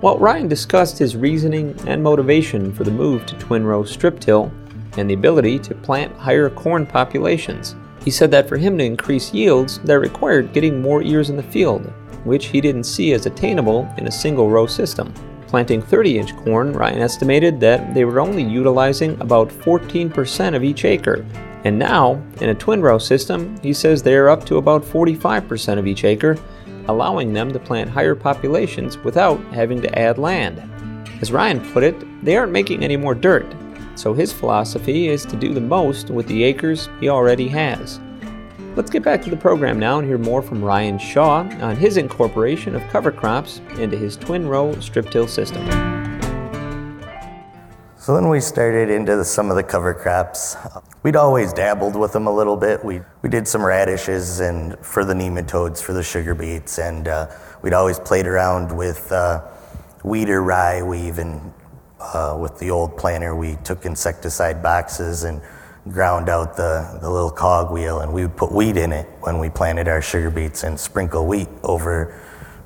While 0.00 0.18
Ryan 0.18 0.48
discussed 0.48 0.98
his 0.98 1.16
reasoning 1.16 1.78
and 1.86 2.02
motivation 2.02 2.72
for 2.74 2.84
the 2.84 2.90
move 2.90 3.24
to 3.26 3.38
twin 3.38 3.64
row 3.64 3.84
strip 3.84 4.20
till 4.20 4.52
and 4.96 5.08
the 5.08 5.14
ability 5.14 5.58
to 5.60 5.74
plant 5.74 6.14
higher 6.16 6.50
corn 6.50 6.86
populations, 6.86 7.76
he 8.04 8.10
said 8.10 8.30
that 8.32 8.48
for 8.48 8.56
him 8.56 8.76
to 8.78 8.84
increase 8.84 9.32
yields, 9.32 9.78
that 9.80 9.98
required 9.98 10.52
getting 10.52 10.82
more 10.82 11.02
ears 11.02 11.30
in 11.30 11.36
the 11.36 11.42
field, 11.42 11.90
which 12.24 12.46
he 12.46 12.60
didn't 12.60 12.84
see 12.84 13.12
as 13.12 13.26
attainable 13.26 13.88
in 13.96 14.06
a 14.06 14.12
single 14.12 14.50
row 14.50 14.66
system 14.66 15.12
planting 15.46 15.82
30 15.82 16.18
inch 16.18 16.36
corn, 16.36 16.72
Ryan 16.72 17.00
estimated 17.00 17.60
that 17.60 17.94
they 17.94 18.04
were 18.04 18.20
only 18.20 18.42
utilizing 18.42 19.20
about 19.20 19.48
14% 19.48 20.54
of 20.54 20.64
each 20.64 20.84
acre. 20.84 21.24
And 21.64 21.78
now, 21.78 22.22
in 22.40 22.50
a 22.50 22.54
twin 22.54 22.82
row 22.82 22.98
system, 22.98 23.58
he 23.62 23.72
says 23.72 24.02
they 24.02 24.16
are 24.16 24.28
up 24.28 24.44
to 24.46 24.58
about 24.58 24.82
45% 24.82 25.78
of 25.78 25.86
each 25.86 26.04
acre, 26.04 26.36
allowing 26.88 27.32
them 27.32 27.52
to 27.52 27.58
plant 27.58 27.88
higher 27.88 28.14
populations 28.14 28.98
without 28.98 29.42
having 29.52 29.80
to 29.80 29.98
add 29.98 30.18
land. 30.18 30.62
As 31.20 31.32
Ryan 31.32 31.60
put 31.72 31.82
it, 31.82 31.96
they 32.24 32.36
aren't 32.36 32.52
making 32.52 32.84
any 32.84 32.96
more 32.96 33.14
dirt, 33.14 33.46
so 33.94 34.12
his 34.12 34.32
philosophy 34.32 35.08
is 35.08 35.24
to 35.24 35.36
do 35.36 35.54
the 35.54 35.60
most 35.60 36.10
with 36.10 36.26
the 36.26 36.44
acres 36.44 36.88
he 37.00 37.08
already 37.08 37.48
has. 37.48 38.00
Let's 38.76 38.90
get 38.90 39.04
back 39.04 39.22
to 39.22 39.30
the 39.30 39.36
program 39.36 39.78
now 39.78 40.00
and 40.00 40.08
hear 40.08 40.18
more 40.18 40.42
from 40.42 40.60
Ryan 40.60 40.98
Shaw 40.98 41.48
on 41.60 41.76
his 41.76 41.96
incorporation 41.96 42.74
of 42.74 42.82
cover 42.88 43.12
crops 43.12 43.60
into 43.78 43.96
his 43.96 44.16
twin 44.16 44.48
row 44.48 44.74
strip 44.80 45.10
till 45.10 45.28
system. 45.28 45.64
So 47.96 48.16
then 48.16 48.28
we 48.28 48.40
started 48.40 48.90
into 48.90 49.24
some 49.24 49.48
of 49.48 49.54
the 49.54 49.62
cover 49.62 49.94
crops. 49.94 50.56
We'd 51.04 51.14
always 51.14 51.52
dabbled 51.52 51.94
with 51.94 52.12
them 52.12 52.26
a 52.26 52.34
little 52.34 52.56
bit. 52.56 52.84
We, 52.84 53.00
we 53.22 53.28
did 53.28 53.46
some 53.46 53.64
radishes 53.64 54.40
and 54.40 54.76
for 54.84 55.04
the 55.04 55.14
nematodes, 55.14 55.80
for 55.80 55.92
the 55.92 56.02
sugar 56.02 56.34
beets, 56.34 56.80
and 56.80 57.06
uh, 57.06 57.30
we'd 57.62 57.74
always 57.74 58.00
played 58.00 58.26
around 58.26 58.76
with 58.76 59.12
uh, 59.12 59.42
wheat 60.02 60.28
or 60.28 60.42
rye. 60.42 60.82
We 60.82 61.00
even, 61.02 61.54
uh, 62.00 62.36
with 62.40 62.58
the 62.58 62.72
old 62.72 62.96
planter, 62.96 63.36
we 63.36 63.56
took 63.62 63.86
insecticide 63.86 64.64
boxes 64.64 65.22
and 65.22 65.40
ground 65.90 66.28
out 66.28 66.56
the, 66.56 66.98
the 67.02 67.10
little 67.10 67.30
cog 67.30 67.70
wheel 67.70 68.00
and 68.00 68.12
we 68.12 68.22
would 68.22 68.36
put 68.36 68.50
wheat 68.50 68.76
in 68.76 68.90
it 68.92 69.06
when 69.20 69.38
we 69.38 69.50
planted 69.50 69.86
our 69.86 70.00
sugar 70.00 70.30
beets 70.30 70.64
and 70.64 70.80
sprinkle 70.80 71.26
wheat 71.26 71.48
over 71.62 72.18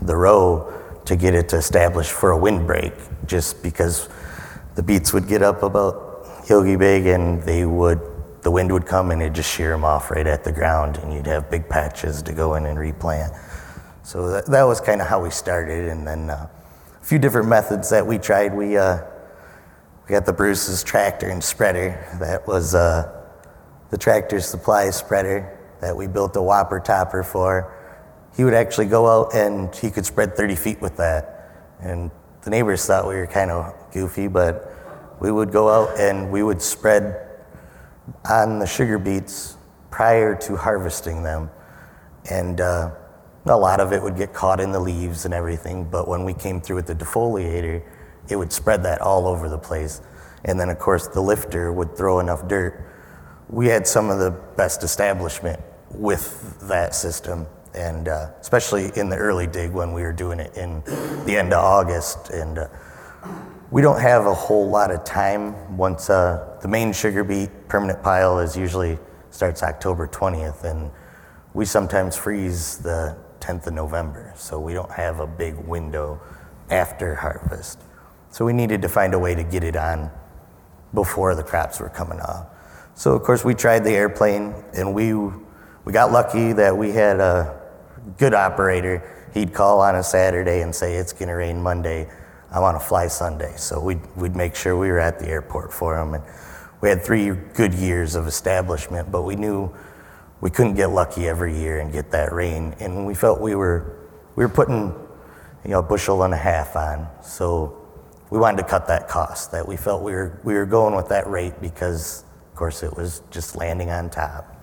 the 0.03 0.15
row 0.15 0.73
to 1.05 1.17
get 1.17 1.35
it 1.35 1.49
to 1.49 1.57
establish 1.57 2.09
for 2.09 2.31
a 2.31 2.39
windbreak 2.39 2.93
just 3.27 3.61
because 3.63 4.09
the 4.77 4.83
beets 4.83 5.13
would 5.13 5.27
get 5.27 5.43
up 5.43 5.63
about 5.65 6.45
yogi 6.49 6.77
big 6.77 7.07
and 7.07 7.43
they 7.43 7.65
would 7.65 8.01
the 8.43 8.51
wind 8.51 8.73
would 8.73 8.87
come 8.87 9.11
and 9.11 9.21
it'd 9.21 9.35
just 9.35 9.51
shear 9.51 9.71
them 9.71 9.85
off 9.85 10.11
right 10.11 10.27
at 10.27 10.45
the 10.45 10.53
ground 10.53 10.97
and 10.99 11.13
you'd 11.13 11.27
have 11.27 11.51
big 11.51 11.69
patches 11.69 12.23
to 12.23 12.33
go 12.33 12.55
in 12.55 12.67
and 12.67 12.79
replant. 12.79 13.33
So 14.05 14.31
that, 14.31 14.47
that 14.47 14.63
was 14.63 14.81
kind 14.81 15.03
of 15.03 15.09
how 15.09 15.23
we 15.23 15.31
started 15.31 15.89
and 15.89 16.07
then 16.07 16.31
uh, 16.31 16.49
a 17.01 17.05
few 17.05 17.19
different 17.19 17.49
methods 17.49 17.91
that 17.91 18.07
we 18.07 18.17
tried. 18.17 18.55
We 18.55 18.77
uh, 18.77 19.03
we 20.09 20.15
got 20.15 20.25
the 20.25 20.33
Bruce's 20.33 20.83
tractor 20.83 21.29
and 21.29 21.45
spreader. 21.45 22.17
That 22.19 22.47
was 22.47 22.75
uh, 22.75 23.27
the 23.91 23.99
tractor 23.99 24.41
supply 24.41 24.89
spreader 24.89 25.59
that 25.83 25.95
we 25.95 26.07
built 26.07 26.35
a 26.37 26.43
whopper 26.43 26.81
topper 26.81 27.23
for. 27.23 27.75
He 28.35 28.43
would 28.43 28.55
actually 28.55 28.87
go 28.87 29.07
out 29.07 29.35
and 29.35 29.75
he 29.75 29.91
could 29.91 30.07
spread 30.07 30.35
30 30.35 30.57
feet 30.57 30.81
with 30.81 30.97
that. 30.97 31.53
And 31.81 32.11
the 32.43 32.49
neighbors 32.49 32.87
thought 32.87 33.07
we 33.07 33.17
were 33.17 33.27
kind 33.27 33.51
of 33.51 33.75
goofy, 33.93 34.29
but 34.29 34.73
we 35.21 35.31
would 35.31 35.53
go 35.53 35.69
out 35.69 36.01
and 36.01 36.33
we 36.33 36.43
would 36.43 36.63
spread 36.63 37.29
on 38.31 38.61
the 38.61 38.67
sugar 38.67 38.99
beets 38.99 39.59
prior 39.91 40.35
to 40.37 40.57
harvesting 40.57 41.23
them. 41.23 41.51
And 42.31 42.63
uh, 42.63 42.93
a 43.45 43.57
lot 43.57 43.79
of 43.79 43.93
it 43.93 44.03
would 44.03 44.17
get 44.17 44.33
caught 44.33 44.59
in 44.59 44.73
the 44.73 44.81
leaves 44.81 45.27
and 45.27 45.35
everything, 45.35 45.85
but 45.85 46.09
when 46.09 46.25
we 46.25 46.33
came 46.33 46.63
through 46.63 46.77
with 46.77 46.87
the 46.87 46.95
defoliator, 46.95 47.83
it 48.29 48.37
would 48.37 48.53
spread 48.53 48.83
that 48.85 49.01
all 49.01 49.27
over 49.27 49.49
the 49.49 49.59
place. 49.59 50.01
And 50.45 50.59
then, 50.59 50.69
of 50.69 50.79
course, 50.79 51.09
the 51.09 51.21
lifter 51.21 51.73
would 51.73 51.97
throw 51.97 52.21
enough 52.21 52.47
dirt. 52.47 52.85
We 53.49 53.67
had 53.67 53.87
some 53.87 54.11
of 54.11 54.19
the 54.19 54.31
best 54.57 54.83
establishment 54.83 55.61
with 55.91 56.59
that 56.69 56.95
system, 56.95 57.47
and 57.75 58.09
uh, 58.09 58.31
especially 58.41 58.91
in 58.97 59.09
the 59.09 59.17
early 59.17 59.47
dig 59.47 59.73
when 59.73 59.93
we 59.93 60.03
were 60.03 60.13
doing 60.13 60.39
it 60.39 60.57
in 60.57 60.83
the 61.25 61.37
end 61.37 61.53
of 61.53 61.65
August. 61.65 62.31
And 62.31 62.59
uh, 62.59 62.69
we 63.71 63.83
don't 63.83 64.01
have 64.01 64.27
a 64.27 64.35
whole 64.35 64.69
lot 64.69 64.91
of 64.91 65.05
time 65.05 65.77
once 65.77 66.09
uh, 66.09 66.59
the 66.63 66.69
main 66.69 66.93
sugar 66.93 67.25
beet 67.25 67.51
permanent 67.69 68.03
pile 68.03 68.39
is 68.39 68.57
usually 68.57 68.99
starts 69.31 69.63
October 69.63 70.07
20th, 70.07 70.65
and 70.65 70.91
we 71.55 71.65
sometimes 71.65 72.17
freeze 72.17 72.79
the 72.79 73.17
10th 73.41 73.67
of 73.67 73.75
November, 73.75 74.33
so 74.37 74.59
we 74.59 74.73
don't 74.73 74.91
have 74.91 75.21
a 75.21 75.27
big 75.27 75.55
window 75.57 76.21
after 76.71 77.15
harvest. 77.15 77.79
So 78.31 78.45
we 78.45 78.53
needed 78.53 78.83
to 78.83 78.89
find 78.89 79.15
a 79.15 79.19
way 79.19 79.35
to 79.35 79.43
get 79.43 79.65
it 79.65 79.77
on 79.77 80.11
before 80.95 81.35
the 81.35 81.43
crops 81.43 81.81
were 81.81 81.89
coming 81.89 82.21
off. 82.21 82.47
So 82.95 83.15
of 83.15 83.23
course 83.23 83.45
we 83.45 83.55
tried 83.55 83.85
the 83.85 83.93
airplane 83.93 84.55
and 84.75 84.95
we 84.95 85.15
we 85.85 85.93
got 85.93 86.13
lucky 86.13 86.53
that 86.53 86.77
we 86.77 86.91
had 86.91 87.21
a 87.21 87.59
good 88.19 88.35
operator. 88.35 89.31
He'd 89.33 89.55
call 89.55 89.81
on 89.81 89.95
a 89.95 90.03
Saturday 90.03 90.63
and 90.63 90.75
say 90.75 90.97
it's 90.97 91.13
going 91.13 91.29
to 91.29 91.35
rain 91.35 91.63
Monday. 91.63 92.11
I 92.51 92.61
want 92.61 92.79
to 92.79 92.85
fly 92.85 93.07
Sunday. 93.07 93.55
So 93.57 93.81
we'd 93.81 94.01
we'd 94.17 94.37
make 94.37 94.55
sure 94.55 94.77
we 94.77 94.91
were 94.91 94.99
at 94.99 95.19
the 95.19 95.29
airport 95.29 95.73
for 95.73 95.97
him 95.97 96.15
and 96.15 96.25
we 96.81 96.89
had 96.89 97.03
3 97.03 97.31
good 97.55 97.75
years 97.75 98.15
of 98.15 98.27
establishment, 98.27 99.11
but 99.11 99.23
we 99.23 99.37
knew 99.37 99.73
we 100.41 100.51
couldn't 100.51 100.75
get 100.75 100.91
lucky 100.91 101.29
every 101.29 101.57
year 101.57 101.81
and 101.81 101.93
get 101.93 102.11
that 102.11 102.33
rain 102.33 102.75
and 102.81 103.07
we 103.07 103.15
felt 103.15 103.41
we 103.41 103.55
were 103.55 103.97
we 104.37 104.45
were 104.45 104.53
putting 104.53 104.93
you 105.65 105.71
know 105.71 105.79
a 105.79 105.83
bushel 105.83 106.25
and 106.25 106.35
a 106.35 106.37
half 106.37 106.75
on. 106.75 107.09
So 107.23 107.78
we 108.31 108.39
wanted 108.39 108.59
to 108.59 108.69
cut 108.69 108.87
that 108.89 109.09
cost, 109.09 109.53
that 109.53 109.67
we 109.67 109.77
felt 109.77 110.03
we 110.03 110.13
were, 110.13 110.41
we 110.45 110.55
were 110.55 110.67
going 110.67 110.95
with 110.95 111.09
that 111.09 111.27
rate 111.27 111.55
because, 111.61 112.25
of 112.51 112.57
course, 112.57 112.83
it 112.83 112.95
was 112.97 113.23
just 113.31 113.57
landing 113.57 113.91
on 113.91 114.11
top. 114.11 114.55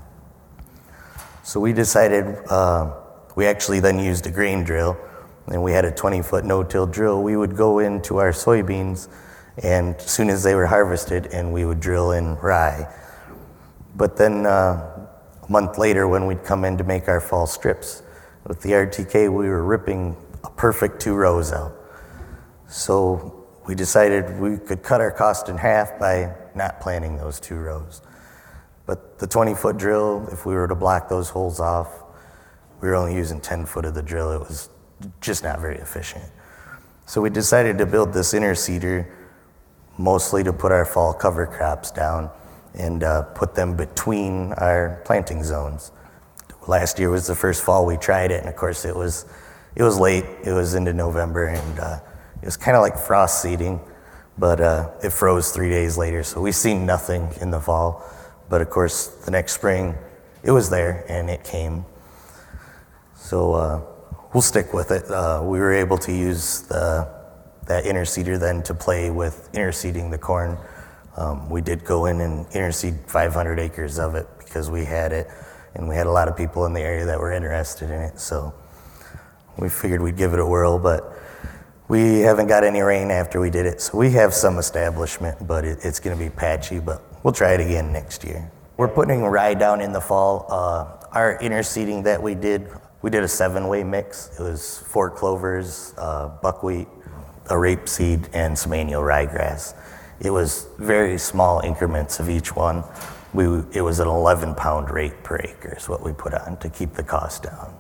So 1.43 1.59
we 1.59 1.73
decided, 1.73 2.25
uh, 2.49 2.93
we 3.35 3.45
actually 3.45 3.79
then 3.79 3.99
used 3.99 4.27
a 4.27 4.31
grain 4.31 4.63
drill, 4.63 4.97
and 5.47 5.63
we 5.63 5.71
had 5.71 5.85
a 5.85 5.91
20 5.91 6.21
foot 6.21 6.45
no 6.45 6.63
till 6.63 6.87
drill. 6.87 7.21
We 7.23 7.37
would 7.37 7.55
go 7.55 7.79
into 7.79 8.17
our 8.17 8.31
soybeans, 8.31 9.07
and 9.63 9.95
as 9.95 10.09
soon 10.09 10.29
as 10.29 10.43
they 10.43 10.55
were 10.55 10.67
harvested, 10.67 11.27
and 11.27 11.53
we 11.53 11.65
would 11.65 11.79
drill 11.79 12.11
in 12.11 12.35
rye. 12.35 12.91
But 13.95 14.17
then 14.17 14.45
uh, 14.45 15.07
a 15.41 15.51
month 15.51 15.77
later, 15.77 16.07
when 16.07 16.27
we'd 16.27 16.43
come 16.43 16.65
in 16.65 16.77
to 16.77 16.83
make 16.83 17.07
our 17.07 17.21
fall 17.21 17.47
strips, 17.47 18.03
with 18.47 18.61
the 18.61 18.71
RTK, 18.71 19.33
we 19.33 19.47
were 19.49 19.63
ripping 19.63 20.15
a 20.43 20.51
perfect 20.51 21.01
two 21.01 21.15
rows 21.15 21.51
out. 21.51 21.73
So 22.67 23.34
we 23.67 23.75
decided 23.75 24.39
we 24.39 24.57
could 24.57 24.83
cut 24.83 25.01
our 25.01 25.11
cost 25.11 25.49
in 25.49 25.57
half 25.57 25.97
by 25.99 26.33
not 26.53 26.79
planting 26.79 27.17
those 27.17 27.39
two 27.39 27.55
rows. 27.55 28.01
But 28.85 29.17
the 29.17 29.27
20 29.27 29.55
foot 29.55 29.77
drill, 29.77 30.27
if 30.31 30.45
we 30.45 30.53
were 30.53 30.67
to 30.67 30.75
block 30.75 31.09
those 31.09 31.29
holes 31.29 31.59
off, 31.59 32.03
we 32.81 32.87
were 32.87 32.95
only 32.95 33.15
using 33.15 33.41
10 33.41 33.65
foot 33.65 33.85
of 33.85 33.95
the 33.95 34.03
drill. 34.03 34.31
It 34.31 34.39
was 34.39 34.69
just 35.21 35.43
not 35.43 35.59
very 35.59 35.77
efficient. 35.77 36.23
So 37.07 37.21
we 37.21 37.29
decided 37.29 37.77
to 37.79 37.85
build 37.85 38.13
this 38.13 38.33
inner 38.33 38.53
interseeder 38.53 39.11
mostly 39.97 40.43
to 40.43 40.53
put 40.53 40.71
our 40.71 40.85
fall 40.85 41.13
cover 41.13 41.47
crops 41.47 41.91
down 41.91 42.29
and 42.73 43.03
uh, 43.03 43.23
put 43.23 43.55
them 43.55 43.75
between 43.75 44.53
our 44.53 45.01
planting 45.05 45.43
zones. 45.43 45.91
Last 46.67 46.99
year 46.99 47.09
was 47.09 47.27
the 47.27 47.35
first 47.35 47.63
fall 47.63 47.85
we 47.85 47.95
tried 47.97 48.31
it, 48.31 48.39
and 48.39 48.49
of 48.49 48.55
course 48.55 48.85
it 48.85 48.95
was 48.95 49.25
it 49.75 49.83
was 49.83 49.99
late. 49.99 50.25
It 50.43 50.51
was 50.51 50.73
into 50.73 50.93
November, 50.93 51.45
and 51.45 51.79
uh, 51.79 51.99
it 52.45 52.49
was 52.49 52.57
kind 52.57 52.77
of 52.77 52.83
like 52.83 52.95
frost 52.95 53.41
seeding, 53.41 53.79
but 54.37 54.61
uh, 54.61 54.91
it 55.03 55.09
froze 55.09 55.51
three 55.51 55.71
days 55.71 55.97
later, 55.97 56.21
so 56.21 56.39
we 56.39 56.51
seen 56.51 56.85
nothing 56.85 57.27
in 57.41 57.49
the 57.49 57.59
fall. 57.59 58.05
But 58.49 58.61
of 58.61 58.69
course, 58.69 59.07
the 59.07 59.31
next 59.31 59.53
spring, 59.53 59.95
it 60.43 60.51
was 60.51 60.69
there 60.69 61.03
and 61.09 61.27
it 61.27 61.43
came. 61.43 61.85
So 63.15 63.53
uh, 63.53 63.81
we'll 64.31 64.43
stick 64.43 64.75
with 64.75 64.91
it. 64.91 65.09
Uh, 65.09 65.41
we 65.43 65.57
were 65.57 65.73
able 65.73 65.97
to 65.97 66.11
use 66.11 66.61
the, 66.67 67.11
that 67.65 67.85
interseeder 67.85 68.39
then 68.39 68.61
to 68.61 68.75
play 68.75 69.09
with 69.09 69.49
interseeding 69.53 70.11
the 70.11 70.19
corn. 70.19 70.55
Um, 71.17 71.49
we 71.49 71.61
did 71.61 71.83
go 71.83 72.05
in 72.05 72.21
and 72.21 72.45
interseed 72.49 73.09
500 73.09 73.57
acres 73.57 73.97
of 73.97 74.13
it 74.13 74.27
because 74.37 74.69
we 74.69 74.85
had 74.85 75.13
it, 75.13 75.27
and 75.73 75.89
we 75.89 75.95
had 75.95 76.05
a 76.05 76.11
lot 76.11 76.27
of 76.27 76.37
people 76.37 76.67
in 76.67 76.73
the 76.73 76.81
area 76.81 77.05
that 77.05 77.19
were 77.19 77.31
interested 77.31 77.89
in 77.89 78.01
it. 78.01 78.19
So 78.19 78.53
we 79.57 79.67
figured 79.67 79.99
we'd 79.99 80.15
give 80.15 80.33
it 80.33 80.39
a 80.39 80.45
whirl, 80.45 80.77
but 80.77 81.23
we 81.87 82.19
haven't 82.19 82.47
got 82.47 82.63
any 82.63 82.81
rain 82.81 83.11
after 83.11 83.39
we 83.39 83.49
did 83.49 83.65
it, 83.65 83.79
so 83.79 83.97
we 83.97 84.11
have 84.11 84.33
some 84.33 84.57
establishment, 84.57 85.47
but 85.47 85.63
it, 85.63 85.79
it's 85.83 85.99
going 85.99 86.17
to 86.17 86.23
be 86.23 86.29
patchy, 86.29 86.79
but 86.79 87.03
we'll 87.23 87.33
try 87.33 87.53
it 87.53 87.59
again 87.59 87.93
next 87.93 88.23
year. 88.23 88.51
We're 88.77 88.87
putting 88.87 89.23
rye 89.23 89.53
down 89.53 89.81
in 89.81 89.93
the 89.93 90.01
fall. 90.01 90.47
Uh, 90.49 91.07
our 91.11 91.37
interseeding 91.39 92.03
that 92.03 92.21
we 92.21 92.35
did, 92.35 92.69
we 93.01 93.09
did 93.09 93.23
a 93.23 93.27
seven 93.27 93.67
way 93.67 93.83
mix. 93.83 94.31
It 94.39 94.43
was 94.43 94.79
four 94.87 95.09
clovers, 95.11 95.93
uh, 95.97 96.29
buckwheat, 96.41 96.87
a 97.45 97.53
rapeseed, 97.53 98.29
and 98.33 98.57
some 98.57 98.73
annual 98.73 99.03
ryegrass. 99.03 99.75
It 100.19 100.31
was 100.31 100.67
very 100.77 101.17
small 101.17 101.59
increments 101.59 102.19
of 102.19 102.29
each 102.29 102.55
one. 102.55 102.83
We, 103.33 103.45
it 103.73 103.81
was 103.81 103.99
an 103.99 104.07
11 104.07 104.55
pound 104.55 104.89
rate 104.89 105.23
per 105.23 105.37
acre, 105.37 105.75
is 105.77 105.87
what 105.87 106.03
we 106.03 106.13
put 106.13 106.33
on 106.33 106.57
to 106.57 106.69
keep 106.69 106.93
the 106.93 107.03
cost 107.03 107.43
down. 107.43 107.77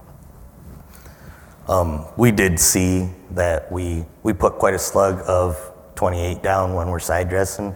Um, 1.67 2.05
we 2.15 2.31
did 2.31 2.59
see 2.59 3.09
that 3.31 3.71
we, 3.71 4.05
we 4.21 4.33
put 4.33 4.59
quite 4.59 4.75
a 4.75 4.79
slug 4.79 5.23
of 5.27 5.57
28 5.95 6.43
down 6.43 6.75
when 6.75 6.89
we're 6.89 6.99
side 6.99 7.29
dressing. 7.29 7.75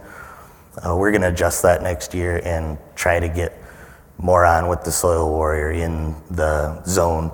Uh, 0.84 0.96
we're 0.96 1.10
going 1.10 1.22
to 1.22 1.28
adjust 1.28 1.62
that 1.62 1.82
next 1.82 2.14
year 2.14 2.40
and 2.44 2.78
try 2.94 3.18
to 3.18 3.28
get 3.28 3.60
more 4.18 4.44
on 4.44 4.68
with 4.68 4.84
the 4.84 4.92
soil 4.92 5.28
warrior 5.30 5.72
in 5.72 6.14
the 6.30 6.82
zone. 6.84 7.32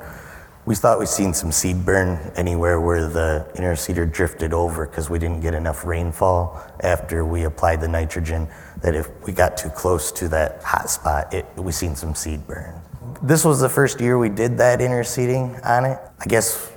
We 0.65 0.75
thought 0.75 0.99
we'd 0.99 1.09
seen 1.09 1.35
some 1.35 1.53
seed 1.53 1.85
burn 1.85 2.33
anywhere 2.37 2.81
where 2.81 3.07
the 3.09 3.49
interseeder 3.55 4.11
drifted 4.11 4.53
over 4.53 4.87
because 4.87 5.11
we 5.11 5.19
didn't 5.19 5.41
get 5.41 5.55
enough 5.55 5.85
rainfall 5.85 6.61
after 6.81 7.25
we 7.25 7.45
applied 7.45 7.81
the 7.81 7.89
nitrogen. 7.89 8.49
That 8.83 8.95
if 8.95 9.09
we 9.25 9.33
got 9.33 9.57
too 9.57 9.69
close 9.69 10.11
to 10.13 10.29
that 10.31 10.63
hot 10.63 10.89
spot, 10.89 11.33
it, 11.35 11.47
we 11.57 11.71
seen 11.71 11.95
some 11.95 12.15
seed 12.15 12.47
burn. 12.47 12.81
This 13.23 13.45
was 13.45 13.61
the 13.61 13.69
first 13.69 14.01
year 14.01 14.19
we 14.19 14.29
did 14.29 14.59
that 14.59 14.81
interseeding 14.81 15.65
on 15.65 15.87
it. 15.87 15.99
I 16.21 16.25
guess 16.27 16.71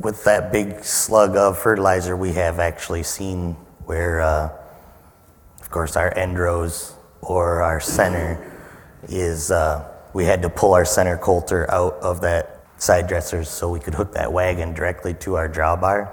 with 0.00 0.24
that 0.24 0.50
big 0.50 0.82
slug 0.82 1.36
of 1.36 1.58
fertilizer, 1.58 2.16
we 2.16 2.32
have 2.32 2.58
actually 2.58 3.02
seen 3.02 3.52
where, 3.84 4.20
uh, 4.22 4.50
of 5.60 5.70
course, 5.70 5.96
our 5.96 6.16
end 6.16 6.38
rows 6.38 6.94
or 7.20 7.60
our 7.60 7.80
center 7.80 8.50
is 9.08 9.50
uh, 9.50 9.86
we 10.14 10.24
had 10.24 10.40
to 10.42 10.48
pull 10.48 10.72
our 10.72 10.86
center 10.86 11.18
coulter 11.18 11.70
out 11.70 11.94
of 11.94 12.22
that 12.22 12.64
side 12.78 13.06
dressers 13.06 13.50
so 13.50 13.70
we 13.70 13.78
could 13.78 13.94
hook 13.94 14.12
that 14.14 14.32
wagon 14.32 14.72
directly 14.72 15.12
to 15.14 15.36
our 15.36 15.48
drawbar. 15.48 16.10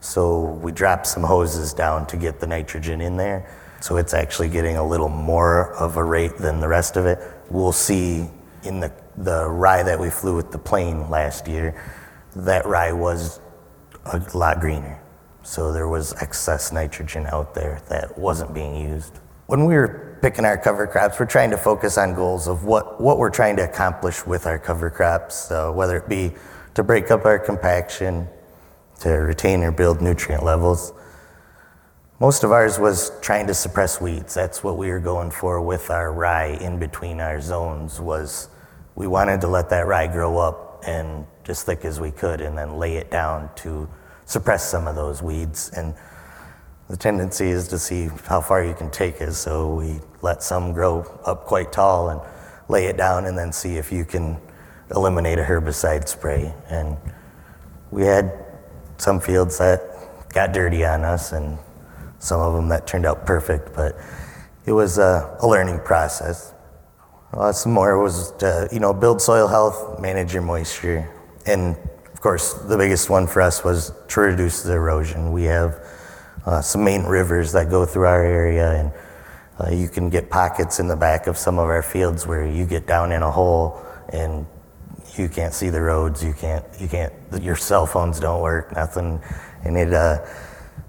So 0.00 0.42
we 0.62 0.70
dropped 0.70 1.08
some 1.08 1.24
hoses 1.24 1.72
down 1.72 2.06
to 2.08 2.16
get 2.16 2.38
the 2.38 2.46
nitrogen 2.46 3.00
in 3.00 3.16
there. 3.16 3.50
So 3.80 3.96
it's 3.96 4.14
actually 4.14 4.50
getting 4.50 4.76
a 4.76 4.86
little 4.86 5.08
more 5.08 5.74
of 5.74 5.96
a 5.96 6.04
rate 6.04 6.36
than 6.36 6.60
the 6.60 6.68
rest 6.68 6.96
of 6.96 7.06
it. 7.06 7.18
We'll 7.50 7.72
see 7.72 8.28
in 8.64 8.80
the, 8.80 8.92
the 9.18 9.48
rye 9.48 9.82
that 9.82 9.98
we 9.98 10.10
flew 10.10 10.36
with 10.36 10.50
the 10.50 10.58
plane 10.58 11.08
last 11.10 11.46
year, 11.46 11.80
that 12.36 12.66
rye 12.66 12.92
was 12.92 13.40
a 14.06 14.18
lot 14.36 14.60
greener. 14.60 15.00
So 15.42 15.72
there 15.72 15.88
was 15.88 16.14
excess 16.22 16.72
nitrogen 16.72 17.26
out 17.26 17.54
there 17.54 17.82
that 17.88 18.18
wasn't 18.18 18.54
being 18.54 18.74
used. 18.74 19.20
When 19.46 19.66
we 19.66 19.74
were 19.74 20.18
picking 20.22 20.44
our 20.44 20.56
cover 20.56 20.86
crops, 20.86 21.20
we're 21.20 21.26
trying 21.26 21.50
to 21.50 21.58
focus 21.58 21.98
on 21.98 22.14
goals 22.14 22.48
of 22.48 22.64
what, 22.64 23.00
what 23.00 23.18
we're 23.18 23.30
trying 23.30 23.56
to 23.56 23.64
accomplish 23.64 24.26
with 24.26 24.46
our 24.46 24.58
cover 24.58 24.88
crops, 24.88 25.50
whether 25.50 25.98
it 25.98 26.08
be 26.08 26.32
to 26.74 26.82
break 26.82 27.10
up 27.10 27.24
our 27.24 27.38
compaction, 27.38 28.26
to 29.00 29.10
retain 29.10 29.62
or 29.62 29.70
build 29.70 30.00
nutrient 30.00 30.42
levels. 30.42 30.92
Most 32.20 32.42
of 32.44 32.52
ours 32.52 32.78
was 32.78 33.12
trying 33.20 33.46
to 33.48 33.54
suppress 33.54 34.00
weeds. 34.00 34.32
That's 34.32 34.64
what 34.64 34.78
we 34.78 34.88
were 34.88 35.00
going 35.00 35.30
for 35.30 35.60
with 35.60 35.90
our 35.90 36.12
rye 36.12 36.56
in 36.60 36.78
between 36.78 37.20
our 37.20 37.40
zones 37.40 38.00
was 38.00 38.48
we 38.96 39.06
wanted 39.06 39.40
to 39.40 39.48
let 39.48 39.70
that 39.70 39.86
rye 39.86 40.06
grow 40.06 40.38
up 40.38 40.82
and 40.86 41.26
as 41.48 41.62
thick 41.62 41.84
as 41.84 42.00
we 42.00 42.10
could 42.10 42.40
and 42.40 42.56
then 42.56 42.78
lay 42.78 42.96
it 42.96 43.10
down 43.10 43.50
to 43.56 43.88
suppress 44.24 44.68
some 44.68 44.86
of 44.86 44.94
those 44.94 45.22
weeds. 45.22 45.70
And 45.76 45.94
the 46.88 46.96
tendency 46.96 47.48
is 47.48 47.68
to 47.68 47.78
see 47.78 48.08
how 48.26 48.40
far 48.40 48.64
you 48.64 48.74
can 48.74 48.90
take 48.90 49.20
it. 49.20 49.32
So 49.34 49.74
we 49.74 50.00
let 50.22 50.42
some 50.42 50.72
grow 50.72 51.00
up 51.26 51.44
quite 51.44 51.72
tall 51.72 52.10
and 52.10 52.20
lay 52.68 52.86
it 52.86 52.96
down 52.96 53.26
and 53.26 53.36
then 53.36 53.52
see 53.52 53.76
if 53.76 53.92
you 53.92 54.04
can 54.04 54.38
eliminate 54.90 55.38
a 55.38 55.42
herbicide 55.42 56.08
spray. 56.08 56.54
And 56.70 56.96
we 57.90 58.04
had 58.04 58.32
some 58.96 59.20
fields 59.20 59.58
that 59.58 59.80
got 60.32 60.52
dirty 60.52 60.84
on 60.84 61.04
us 61.04 61.32
and 61.32 61.58
some 62.18 62.40
of 62.40 62.54
them 62.54 62.68
that 62.68 62.86
turned 62.86 63.04
out 63.04 63.26
perfect, 63.26 63.74
but 63.74 63.98
it 64.64 64.72
was 64.72 64.98
a, 64.98 65.36
a 65.40 65.46
learning 65.46 65.80
process. 65.80 66.53
Uh, 67.36 67.50
some 67.50 67.72
more 67.72 68.00
was 68.00 68.30
to, 68.38 68.68
you 68.70 68.78
know, 68.78 68.94
build 68.94 69.20
soil 69.20 69.48
health, 69.48 69.98
manage 69.98 70.32
your 70.32 70.42
moisture, 70.42 71.10
and 71.46 71.76
of 72.12 72.20
course, 72.20 72.54
the 72.54 72.76
biggest 72.76 73.10
one 73.10 73.26
for 73.26 73.42
us 73.42 73.64
was 73.64 73.92
to 74.06 74.20
reduce 74.20 74.62
the 74.62 74.72
erosion. 74.72 75.32
We 75.32 75.42
have 75.44 75.84
uh, 76.46 76.62
some 76.62 76.84
main 76.84 77.02
rivers 77.02 77.50
that 77.52 77.70
go 77.70 77.84
through 77.86 78.06
our 78.06 78.24
area, 78.24 78.70
and 78.72 78.92
uh, 79.58 79.74
you 79.74 79.88
can 79.88 80.10
get 80.10 80.30
pockets 80.30 80.78
in 80.78 80.86
the 80.86 80.94
back 80.94 81.26
of 81.26 81.36
some 81.36 81.58
of 81.58 81.64
our 81.64 81.82
fields 81.82 82.24
where 82.24 82.46
you 82.46 82.66
get 82.66 82.86
down 82.86 83.10
in 83.10 83.22
a 83.22 83.30
hole 83.30 83.84
and 84.10 84.46
you 85.16 85.28
can't 85.28 85.52
see 85.52 85.70
the 85.70 85.80
roads, 85.80 86.22
you 86.22 86.34
can't, 86.34 86.64
you 86.78 86.86
can't, 86.86 87.12
your 87.40 87.56
cell 87.56 87.84
phones 87.84 88.20
don't 88.20 88.42
work, 88.42 88.72
nothing, 88.76 89.20
and 89.64 89.76
it 89.76 89.92
uh, 89.92 90.24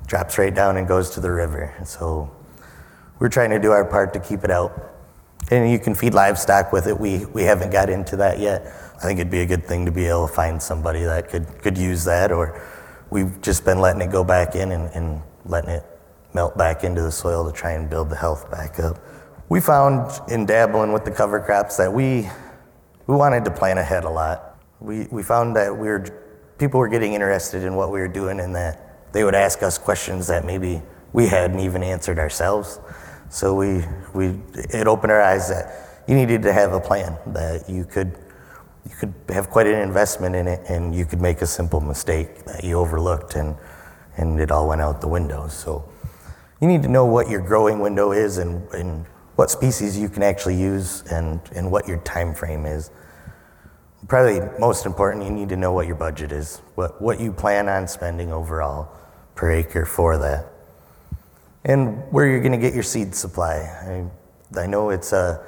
drops 0.05 0.37
right 0.37 0.53
down 0.53 0.77
and 0.77 0.87
goes 0.87 1.09
to 1.09 1.19
the 1.19 1.31
river. 1.31 1.73
So 1.85 2.31
we're 3.17 3.29
trying 3.29 3.49
to 3.49 3.59
do 3.59 3.71
our 3.71 3.83
part 3.83 4.13
to 4.13 4.19
keep 4.19 4.43
it 4.43 4.51
out. 4.51 4.94
And 5.51 5.69
you 5.69 5.79
can 5.79 5.93
feed 5.93 6.13
livestock 6.13 6.73
with 6.73 6.87
it. 6.87 6.99
We, 6.99 7.25
we 7.25 7.43
haven't 7.43 7.71
got 7.71 7.89
into 7.89 8.15
that 8.17 8.39
yet. 8.39 8.65
I 8.97 8.99
think 8.99 9.19
it'd 9.19 9.31
be 9.31 9.41
a 9.41 9.45
good 9.45 9.65
thing 9.65 9.85
to 9.85 9.91
be 9.91 10.05
able 10.05 10.27
to 10.27 10.33
find 10.33 10.61
somebody 10.61 11.03
that 11.03 11.29
could, 11.29 11.47
could 11.61 11.77
use 11.77 12.03
that, 12.05 12.31
or 12.31 12.61
we've 13.09 13.41
just 13.41 13.65
been 13.65 13.79
letting 13.79 14.01
it 14.01 14.11
go 14.11 14.23
back 14.23 14.55
in 14.55 14.71
and, 14.71 14.89
and 14.95 15.21
letting 15.45 15.69
it 15.69 15.83
melt 16.33 16.57
back 16.57 16.83
into 16.83 17.01
the 17.01 17.11
soil 17.11 17.45
to 17.45 17.55
try 17.55 17.71
and 17.71 17.89
build 17.89 18.09
the 18.09 18.15
health 18.15 18.49
back 18.49 18.79
up. 18.79 18.97
We 19.49 19.61
found 19.61 20.11
in 20.31 20.45
dabbling 20.45 20.91
with 20.91 21.05
the 21.05 21.11
cover 21.11 21.39
crops 21.39 21.77
that 21.77 21.93
we 21.93 22.27
we 23.07 23.15
wanted 23.15 23.45
to 23.45 23.51
plan 23.51 23.77
ahead 23.77 24.03
a 24.03 24.09
lot. 24.09 24.57
We, 24.79 25.07
we 25.11 25.21
found 25.23 25.55
that 25.55 25.75
we 25.75 25.87
were, 25.87 26.05
people 26.57 26.79
were 26.79 26.87
getting 26.87 27.13
interested 27.13 27.63
in 27.63 27.75
what 27.75 27.91
we 27.91 27.99
were 27.99 28.07
doing 28.07 28.39
and 28.39 28.55
that 28.55 29.13
they 29.13 29.23
would 29.23 29.35
ask 29.35 29.61
us 29.63 29.77
questions 29.77 30.27
that 30.27 30.45
maybe 30.45 30.81
we 31.13 31.27
hadn't 31.27 31.59
even 31.59 31.83
answered 31.83 32.19
ourselves. 32.19 32.79
So 33.29 33.55
we, 33.55 33.83
we, 34.13 34.39
it 34.53 34.87
opened 34.87 35.11
our 35.11 35.21
eyes 35.21 35.49
that 35.49 36.03
you 36.07 36.15
needed 36.15 36.41
to 36.43 36.53
have 36.53 36.73
a 36.73 36.79
plan, 36.79 37.17
that 37.27 37.69
you 37.69 37.83
could, 37.85 38.17
you 38.87 38.95
could 38.95 39.13
have 39.29 39.49
quite 39.49 39.67
an 39.67 39.81
investment 39.81 40.35
in 40.35 40.47
it 40.47 40.61
and 40.69 40.95
you 40.95 41.05
could 41.05 41.21
make 41.21 41.41
a 41.41 41.47
simple 41.47 41.81
mistake 41.81 42.45
that 42.45 42.63
you 42.63 42.77
overlooked 42.77 43.35
and, 43.35 43.55
and 44.17 44.39
it 44.39 44.51
all 44.51 44.67
went 44.67 44.81
out 44.81 45.01
the 45.01 45.07
window. 45.07 45.47
So 45.47 45.89
you 46.61 46.67
need 46.67 46.83
to 46.83 46.89
know 46.89 47.05
what 47.05 47.29
your 47.29 47.41
growing 47.41 47.79
window 47.79 48.11
is 48.11 48.37
and, 48.37 48.67
and 48.69 49.05
what 49.35 49.51
species 49.51 49.97
you 49.97 50.07
can 50.07 50.23
actually 50.23 50.55
use 50.55 51.03
and, 51.11 51.39
and 51.53 51.69
what 51.71 51.87
your 51.87 51.97
time 51.97 52.33
frame 52.33 52.65
is. 52.65 52.91
Probably 54.07 54.39
most 54.59 54.85
important, 54.85 55.25
you 55.25 55.31
need 55.31 55.49
to 55.49 55.57
know 55.57 55.73
what 55.73 55.87
your 55.87 55.95
budget 55.95 56.31
is, 56.31 56.61
what, 56.75 57.01
what 57.01 57.19
you 57.19 57.33
plan 57.33 57.67
on 57.67 57.87
spending 57.87 58.31
overall 58.31 58.95
per 59.33 59.51
acre 59.51 59.85
for 59.85 60.17
that, 60.19 60.51
and 61.65 62.03
where 62.11 62.27
you're 62.27 62.41
going 62.41 62.51
to 62.51 62.59
get 62.59 62.73
your 62.73 62.83
seed 62.83 63.15
supply. 63.15 63.55
I, 64.55 64.61
I 64.61 64.67
know 64.67 64.91
it's 64.91 65.11
a 65.11 65.43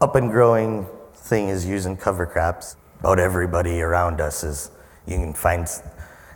up 0.00 0.16
and 0.16 0.30
growing 0.30 0.86
thing 1.14 1.48
is 1.48 1.66
using 1.66 1.96
cover 1.96 2.26
crops. 2.26 2.76
About 3.00 3.18
everybody 3.18 3.80
around 3.80 4.20
us 4.20 4.42
is 4.42 4.70
you 5.06 5.16
can 5.16 5.34
find 5.34 5.68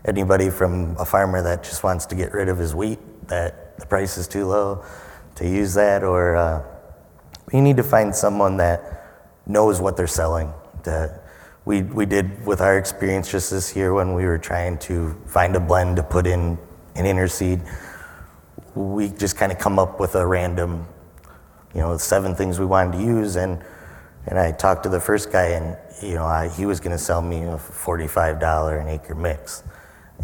anybody 0.05 0.51
from 0.51 0.97
a 0.99 1.05
farmer 1.05 1.43
that 1.43 1.65
just 1.65 1.83
wants 1.83 2.07
to 2.07 2.15
get 2.15 2.33
rid 2.33 2.49
of 2.49 2.59
his 2.59 2.75
wheat 2.75 2.99
that 3.29 3.79
the 3.79 3.87
price 3.87 4.19
is 4.19 4.29
too 4.29 4.47
low 4.47 4.85
to 5.37 5.49
use 5.49 5.75
that 5.75 6.05
or 6.05 6.37
uh, 6.37 6.63
you 7.53 7.63
need 7.63 7.79
to 7.79 7.83
find 7.83 8.15
someone 8.15 8.59
that 8.59 9.31
knows 9.47 9.81
what 9.81 9.97
they're 9.97 10.07
selling. 10.07 10.53
That 10.85 11.23
we, 11.65 11.83
we 11.83 12.05
did 12.05 12.45
with 12.47 12.61
our 12.61 12.77
experience 12.77 13.31
just 13.31 13.51
this 13.51 13.75
year 13.75 13.95
when 13.95 14.13
we 14.13 14.25
were 14.27 14.39
trying 14.39 14.77
to 14.79 15.15
find 15.27 15.57
a 15.57 15.61
blend 15.61 15.97
to 15.97 16.03
put 16.03 16.27
in 16.27 16.59
an 16.95 17.07
interseed. 17.07 17.67
We 18.75 19.09
just 19.09 19.37
kind 19.37 19.53
of 19.53 19.59
come 19.59 19.79
up 19.79 20.01
with 20.01 20.15
a 20.15 20.27
random, 20.27 20.87
you 21.75 21.81
know, 21.81 21.97
seven 21.97 22.35
things 22.35 22.59
we 22.59 22.67
wanted 22.67 22.99
to 22.99 23.05
use. 23.05 23.37
And, 23.37 23.63
and 24.27 24.39
I 24.39 24.53
talked 24.53 24.83
to 24.85 24.89
the 24.89 25.01
first 25.01 25.31
guy, 25.31 25.49
and, 25.49 25.77
you 26.03 26.15
know, 26.15 26.25
I, 26.25 26.49
he 26.49 26.67
was 26.67 26.81
going 26.81 26.97
to 26.97 27.03
sell 27.03 27.23
me 27.23 27.43
a 27.43 27.57
$45 27.57 28.81
an 28.81 28.89
acre 28.89 29.15
mix. 29.15 29.63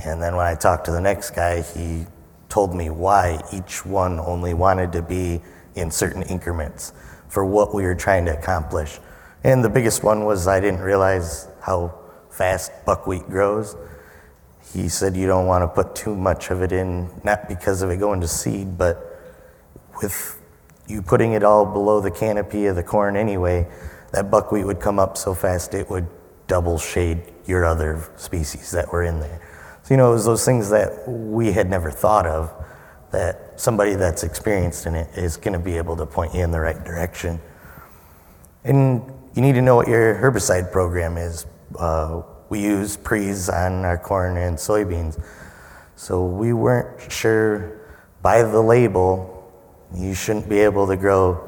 And 0.04 0.22
then 0.22 0.36
when 0.36 0.46
I 0.46 0.54
talked 0.54 0.84
to 0.86 0.90
the 0.90 1.00
next 1.00 1.30
guy, 1.30 1.62
he 1.62 2.06
told 2.48 2.74
me 2.74 2.90
why 2.90 3.40
each 3.52 3.86
one 3.86 4.18
only 4.18 4.54
wanted 4.54 4.92
to 4.92 5.02
be 5.02 5.40
in 5.76 5.90
certain 5.90 6.22
increments 6.22 6.92
for 7.28 7.44
what 7.44 7.74
we 7.74 7.84
were 7.84 7.94
trying 7.94 8.24
to 8.26 8.36
accomplish. 8.36 8.98
And 9.44 9.64
the 9.64 9.68
biggest 9.68 10.02
one 10.02 10.24
was 10.24 10.46
I 10.48 10.60
didn't 10.60 10.80
realize 10.80 11.48
how 11.62 11.94
fast 12.30 12.72
buckwheat 12.84 13.28
grows. 13.28 13.76
He 14.72 14.88
said 14.88 15.16
you 15.16 15.26
don't 15.26 15.46
want 15.46 15.62
to 15.62 15.68
put 15.68 15.94
too 15.94 16.14
much 16.14 16.50
of 16.50 16.62
it 16.62 16.72
in, 16.72 17.10
not 17.24 17.48
because 17.48 17.82
of 17.82 17.90
it 17.90 17.98
going 17.98 18.20
to 18.20 18.28
seed, 18.28 18.78
but 18.78 19.04
with 20.00 20.38
you 20.86 21.02
putting 21.02 21.32
it 21.32 21.42
all 21.42 21.66
below 21.66 22.00
the 22.00 22.10
canopy 22.10 22.66
of 22.66 22.76
the 22.76 22.82
corn 22.82 23.16
anyway, 23.16 23.66
that 24.12 24.30
buckwheat 24.30 24.66
would 24.66 24.80
come 24.80 24.98
up 24.98 25.16
so 25.16 25.34
fast 25.34 25.74
it 25.74 25.88
would 25.90 26.06
double 26.46 26.78
shade 26.78 27.22
your 27.46 27.64
other 27.64 28.08
species 28.16 28.70
that 28.72 28.92
were 28.92 29.04
in 29.04 29.20
there. 29.20 29.40
So, 29.82 29.94
you 29.94 29.98
know, 29.98 30.10
it 30.10 30.14
was 30.14 30.24
those 30.24 30.44
things 30.44 30.70
that 30.70 31.08
we 31.08 31.52
had 31.52 31.68
never 31.68 31.90
thought 31.90 32.26
of 32.26 32.52
that 33.12 33.60
somebody 33.60 33.94
that's 33.94 34.22
experienced 34.22 34.86
in 34.86 34.94
it 34.94 35.08
is 35.16 35.36
going 35.36 35.52
to 35.52 35.58
be 35.58 35.76
able 35.76 35.96
to 35.96 36.06
point 36.06 36.34
you 36.34 36.42
in 36.42 36.50
the 36.50 36.60
right 36.60 36.82
direction. 36.84 37.40
And 38.64 39.02
you 39.34 39.42
need 39.42 39.54
to 39.54 39.62
know 39.62 39.76
what 39.76 39.88
your 39.88 40.14
herbicide 40.14 40.70
program 40.70 41.16
is. 41.16 41.46
Uh, 41.76 42.22
we 42.50 42.60
use 42.60 42.96
Pries 42.96 43.48
on 43.48 43.84
our 43.84 43.96
corn 43.96 44.36
and 44.36 44.56
soybeans. 44.56 45.22
So 45.96 46.26
we 46.26 46.52
weren't 46.52 47.10
sure 47.10 47.80
by 48.22 48.42
the 48.42 48.60
label, 48.60 49.50
you 49.94 50.14
shouldn't 50.14 50.48
be 50.48 50.58
able 50.58 50.86
to 50.88 50.96
grow 50.96 51.46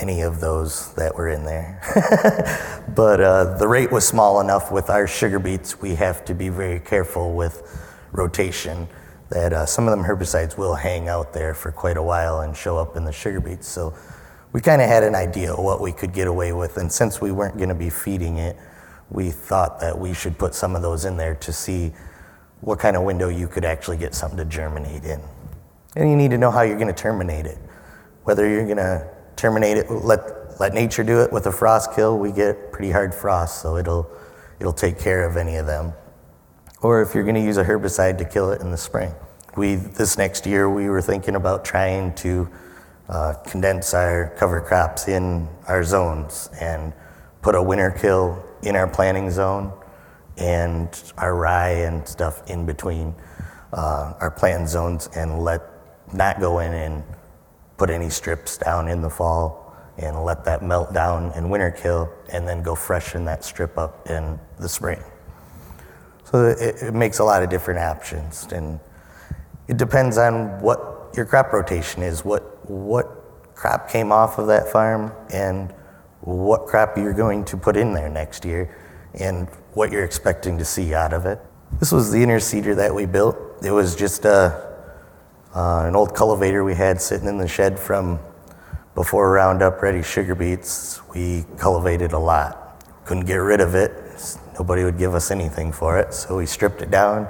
any 0.00 0.22
of 0.22 0.40
those 0.40 0.92
that 0.94 1.14
were 1.14 1.28
in 1.28 1.44
there. 1.44 1.80
but 2.94 3.20
uh, 3.20 3.56
the 3.58 3.66
rate 3.66 3.90
was 3.90 4.06
small 4.06 4.40
enough 4.40 4.70
with 4.70 4.90
our 4.90 5.06
sugar 5.06 5.38
beets, 5.38 5.80
we 5.80 5.94
have 5.94 6.24
to 6.26 6.34
be 6.34 6.48
very 6.48 6.80
careful 6.80 7.34
with 7.34 7.80
rotation 8.12 8.88
that 9.30 9.52
uh, 9.52 9.66
some 9.66 9.88
of 9.88 9.96
them 9.96 10.04
herbicides 10.04 10.58
will 10.58 10.74
hang 10.74 11.08
out 11.08 11.32
there 11.32 11.54
for 11.54 11.72
quite 11.72 11.96
a 11.96 12.02
while 12.02 12.40
and 12.40 12.56
show 12.56 12.76
up 12.76 12.96
in 12.96 13.04
the 13.04 13.12
sugar 13.12 13.40
beets. 13.40 13.66
So 13.66 13.94
we 14.52 14.60
kind 14.60 14.82
of 14.82 14.88
had 14.88 15.02
an 15.02 15.14
idea 15.14 15.54
what 15.54 15.80
we 15.80 15.92
could 15.92 16.12
get 16.12 16.28
away 16.28 16.52
with. 16.52 16.76
And 16.76 16.92
since 16.92 17.20
we 17.20 17.32
weren't 17.32 17.56
going 17.56 17.70
to 17.70 17.74
be 17.74 17.90
feeding 17.90 18.36
it, 18.38 18.56
we 19.10 19.30
thought 19.30 19.80
that 19.80 19.98
we 19.98 20.14
should 20.14 20.38
put 20.38 20.54
some 20.54 20.74
of 20.74 20.82
those 20.82 21.04
in 21.04 21.16
there 21.16 21.34
to 21.36 21.52
see 21.52 21.92
what 22.60 22.78
kind 22.78 22.96
of 22.96 23.02
window 23.02 23.28
you 23.28 23.46
could 23.46 23.64
actually 23.64 23.96
get 23.96 24.14
something 24.14 24.38
to 24.38 24.44
germinate 24.44 25.04
in. 25.04 25.20
And 25.96 26.10
you 26.10 26.16
need 26.16 26.30
to 26.30 26.38
know 26.38 26.50
how 26.50 26.62
you're 26.62 26.78
going 26.78 26.88
to 26.88 27.02
terminate 27.02 27.46
it. 27.46 27.58
Whether 28.24 28.48
you're 28.48 28.64
going 28.64 28.78
to 28.78 29.06
terminate 29.36 29.76
it, 29.76 29.90
let, 29.90 30.58
let 30.58 30.72
nature 30.72 31.04
do 31.04 31.20
it 31.20 31.32
with 31.32 31.46
a 31.46 31.52
frost 31.52 31.94
kill. 31.94 32.18
We 32.18 32.32
get 32.32 32.72
pretty 32.72 32.90
hard 32.90 33.14
frost, 33.14 33.60
so 33.60 33.76
it'll, 33.76 34.10
it'll 34.58 34.72
take 34.72 34.98
care 34.98 35.28
of 35.28 35.36
any 35.36 35.56
of 35.56 35.66
them 35.66 35.92
or 36.84 37.00
if 37.00 37.14
you're 37.14 37.24
going 37.24 37.34
to 37.34 37.40
use 37.40 37.56
a 37.56 37.64
herbicide 37.64 38.18
to 38.18 38.26
kill 38.26 38.52
it 38.52 38.60
in 38.60 38.70
the 38.70 38.76
spring. 38.76 39.10
We 39.56 39.76
this 39.76 40.18
next 40.18 40.44
year 40.44 40.68
we 40.68 40.90
were 40.90 41.00
thinking 41.00 41.34
about 41.34 41.64
trying 41.64 42.14
to 42.16 42.46
uh, 43.08 43.34
condense 43.46 43.94
our 43.94 44.34
cover 44.36 44.60
crops 44.60 45.08
in 45.08 45.48
our 45.66 45.82
zones 45.82 46.50
and 46.60 46.92
put 47.44 47.54
a 47.54 47.62
winter 47.62 47.90
kill 47.90 48.42
in 48.62 48.74
our 48.74 48.88
planting 48.88 49.30
zone 49.30 49.70
and 50.38 51.12
our 51.18 51.36
rye 51.36 51.84
and 51.84 52.08
stuff 52.08 52.42
in 52.50 52.64
between 52.64 53.14
uh, 53.74 54.14
our 54.18 54.30
planting 54.30 54.66
zones 54.66 55.10
and 55.14 55.44
let 55.44 55.60
not 56.14 56.40
go 56.40 56.60
in 56.60 56.72
and 56.72 57.04
put 57.76 57.90
any 57.90 58.08
strips 58.08 58.56
down 58.56 58.88
in 58.88 59.02
the 59.02 59.10
fall 59.10 59.76
and 59.98 60.24
let 60.24 60.42
that 60.42 60.62
melt 60.62 60.94
down 60.94 61.30
and 61.36 61.48
winter 61.50 61.70
kill 61.70 62.10
and 62.32 62.48
then 62.48 62.62
go 62.62 62.74
freshen 62.74 63.26
that 63.26 63.44
strip 63.44 63.76
up 63.76 64.08
in 64.08 64.40
the 64.58 64.68
spring. 64.68 65.02
So 66.24 66.46
it, 66.46 66.82
it 66.82 66.94
makes 66.94 67.18
a 67.18 67.24
lot 67.24 67.42
of 67.42 67.50
different 67.50 67.78
options 67.78 68.48
and 68.52 68.80
it 69.68 69.76
depends 69.76 70.16
on 70.16 70.62
what 70.62 71.12
your 71.14 71.26
crop 71.26 71.52
rotation 71.52 72.02
is, 72.02 72.24
what, 72.24 72.42
what 72.70 73.54
crop 73.54 73.90
came 73.90 74.12
off 74.12 74.38
of 74.38 74.46
that 74.46 74.68
farm 74.68 75.12
and 75.30 75.74
what 76.24 76.66
crop 76.66 76.96
you're 76.96 77.12
going 77.12 77.44
to 77.44 77.56
put 77.56 77.76
in 77.76 77.92
there 77.92 78.08
next 78.08 78.44
year 78.44 78.74
and 79.14 79.46
what 79.74 79.92
you're 79.92 80.04
expecting 80.04 80.56
to 80.58 80.64
see 80.64 80.94
out 80.94 81.12
of 81.12 81.26
it. 81.26 81.38
This 81.78 81.92
was 81.92 82.10
the 82.10 82.18
interseeder 82.18 82.74
that 82.76 82.94
we 82.94 83.04
built. 83.04 83.36
It 83.62 83.70
was 83.70 83.94
just 83.94 84.24
a, 84.24 84.74
uh, 85.54 85.84
an 85.86 85.94
old 85.94 86.14
cultivator 86.14 86.64
we 86.64 86.74
had 86.74 87.00
sitting 87.00 87.28
in 87.28 87.36
the 87.36 87.46
shed 87.46 87.78
from 87.78 88.18
before 88.94 89.30
Roundup 89.32 89.82
Ready 89.82 90.02
sugar 90.02 90.34
beets. 90.34 91.00
We 91.14 91.44
cultivated 91.58 92.12
a 92.12 92.18
lot. 92.18 92.82
Couldn't 93.04 93.26
get 93.26 93.36
rid 93.36 93.60
of 93.60 93.74
it. 93.74 93.92
Nobody 94.54 94.84
would 94.84 94.96
give 94.96 95.14
us 95.14 95.30
anything 95.30 95.72
for 95.72 95.98
it, 95.98 96.14
so 96.14 96.36
we 96.36 96.46
stripped 96.46 96.80
it 96.80 96.90
down. 96.90 97.28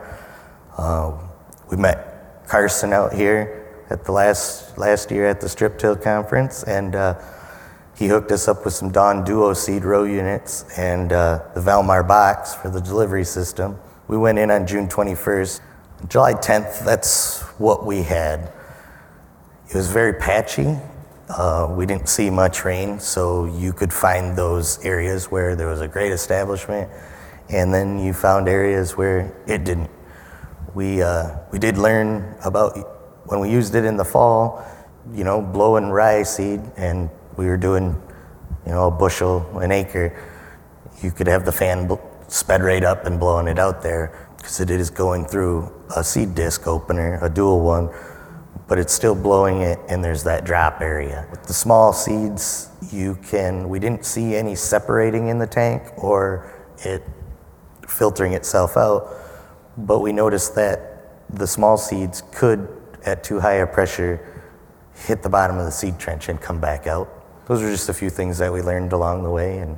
Uh, 0.77 1.19
we 1.71 1.77
met 1.77 2.47
Carson 2.47 2.93
out 2.93 3.13
here 3.13 3.85
at 3.91 4.05
the 4.05 4.13
last 4.13 4.77
last 4.77 5.11
year 5.11 5.27
at 5.27 5.41
the 5.41 5.49
Strip 5.49 5.79
Till 5.79 5.97
conference, 5.97 6.63
and 6.65 6.95
uh, 6.95 7.19
he 7.97 8.09
hooked 8.09 8.33
us 8.33 8.49
up 8.49 8.65
with 8.65 8.75
some 8.75 8.91
Don 8.91 9.25
Duo 9.25 9.53
seed 9.53 9.85
row 9.85 10.05
units 10.05 10.65
and 10.77 11.13
uh, 11.13 11.43
the 11.55 11.61
Valmar 11.61 12.07
box 12.07 12.55
for 12.55 12.69
the 12.69 12.81
delivery 12.81 13.25
system. 13.25 13.79
We 14.09 14.17
went 14.17 14.39
in 14.39 14.51
on 14.51 14.67
June 14.67 14.89
21st. 14.89 15.61
July 16.09 16.35
10th, 16.35 16.85
that's 16.85 17.43
what 17.59 17.87
we 17.87 18.03
had. 18.03 18.53
It 19.69 19.75
was 19.75 19.91
very 19.91 20.13
patchy. 20.15 20.77
Uh, 21.29 21.69
we 21.71 21.87
didn't 21.87 22.09
see 22.09 22.29
much 22.29 22.65
rain, 22.65 23.01
so 23.01 23.47
you 23.47 23.73
could 23.73 23.93
find 23.93 24.37
those 24.37 24.85
areas 24.85 25.31
where 25.31 25.57
there 25.57 25.69
was 25.69 25.81
a 25.81 25.89
great 25.89 26.13
establishment, 26.13 26.91
and 27.49 27.73
then 27.73 27.99
you 27.99 28.13
found 28.13 28.49
areas 28.49 28.97
where 28.97 29.35
it 29.47 29.65
didn't. 29.65 29.91
We, 30.75 31.01
uh, 31.01 31.37
we 31.51 31.59
did 31.59 31.79
learn 31.79 32.37
about 32.45 32.77
when 33.27 33.41
we 33.41 33.51
used 33.51 33.75
it 33.75 33.85
in 33.85 33.97
the 33.97 34.05
fall, 34.05 34.63
you 35.15 35.25
know, 35.25 35.41
blowing 35.41 35.89
rye 35.89 36.25
seed, 36.25 36.61
and 36.77 37.09
we 37.37 37.47
were 37.47 37.57
doing, 37.57 38.01
you 38.67 38.73
know, 38.73 38.89
a 38.89 38.91
bushel 38.91 39.59
an 39.59 39.73
acre. 39.73 40.17
You 41.03 41.11
could 41.11 41.27
have 41.27 41.45
the 41.45 41.53
fan 41.53 41.87
bl- 41.87 41.97
sped 42.29 42.63
right 42.63 42.85
up 42.85 43.07
and 43.07 43.19
blowing 43.19 43.49
it 43.49 43.59
out 43.59 43.83
there 43.83 44.29
because 44.37 44.61
it 44.61 44.71
is 44.71 44.91
going 44.91 45.25
through 45.25 45.73
a 45.97 46.05
seed 46.05 46.35
disc 46.35 46.67
opener, 46.67 47.19
a 47.23 47.31
dual 47.31 47.61
one, 47.61 47.91
but 48.69 48.79
it's 48.79 48.93
still 48.93 49.15
blowing 49.15 49.63
it 49.63 49.79
and 49.89 50.03
there's 50.03 50.23
that 50.25 50.45
drop 50.45 50.81
area. 50.81 51.27
With 51.31 51.45
the 51.45 51.55
small 51.55 51.93
seeds, 51.93 52.71
you 52.93 53.17
can, 53.27 53.69
we 53.69 53.79
didn't 53.79 54.05
see 54.05 54.37
any 54.37 54.55
separating 54.55 55.29
in 55.29 55.39
the 55.39 55.47
tank 55.47 55.83
or 55.97 56.53
it 56.79 57.03
filtering 57.89 58.33
itself 58.33 58.77
out, 58.77 59.15
but 59.77 60.01
we 60.01 60.13
noticed 60.13 60.55
that 60.55 60.91
the 61.31 61.47
small 61.47 61.77
seeds 61.77 62.23
could, 62.33 62.69
at 63.05 63.25
too 63.25 63.41
high 63.41 63.55
a 63.55 63.67
pressure, 63.67 64.43
hit 64.95 65.23
the 65.23 65.29
bottom 65.29 65.59
of 65.59 65.65
the 65.65 65.73
seed 65.73 65.99
trench 65.99 66.29
and 66.29 66.41
come 66.41 66.61
back 66.61 66.87
out. 66.87 67.24
Those 67.47 67.63
are 67.63 67.71
just 67.71 67.89
a 67.89 67.95
few 67.95 68.11
things 68.11 68.39
that 68.39 68.53
we 68.53 68.63
learned 68.63 68.93
along 68.93 69.23
the 69.23 69.31
way, 69.31 69.59
and 69.59 69.77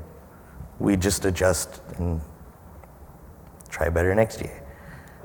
we 0.79 0.97
just 0.97 1.25
adjust 1.25 1.81
and 1.99 2.21
try 3.69 3.89
better 3.89 4.15
next 4.15 4.41
year. 4.41 4.63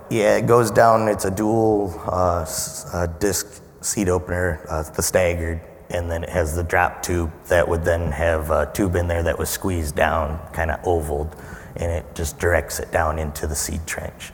Yeah, 0.09 0.37
it 0.37 0.47
goes 0.47 0.71
down. 0.71 1.07
It's 1.07 1.25
a 1.25 1.31
dual 1.31 1.93
uh, 2.05 2.45
uh, 2.93 3.07
disc 3.19 3.61
seed 3.81 4.09
opener, 4.09 4.65
uh, 4.69 4.83
the 4.83 5.01
staggered, 5.01 5.61
and 5.89 6.09
then 6.09 6.23
it 6.23 6.29
has 6.29 6.55
the 6.55 6.63
drop 6.63 7.03
tube 7.03 7.31
that 7.45 7.67
would 7.67 7.83
then 7.83 8.11
have 8.11 8.49
a 8.49 8.71
tube 8.73 8.95
in 8.95 9.07
there 9.07 9.23
that 9.23 9.37
was 9.37 9.49
squeezed 9.49 9.95
down, 9.95 10.39
kind 10.51 10.71
of 10.71 10.81
ovaled, 10.81 11.37
and 11.75 11.91
it 11.91 12.05
just 12.15 12.39
directs 12.39 12.79
it 12.79 12.91
down 12.91 13.19
into 13.19 13.47
the 13.47 13.55
seed 13.55 13.85
trench. 13.85 14.31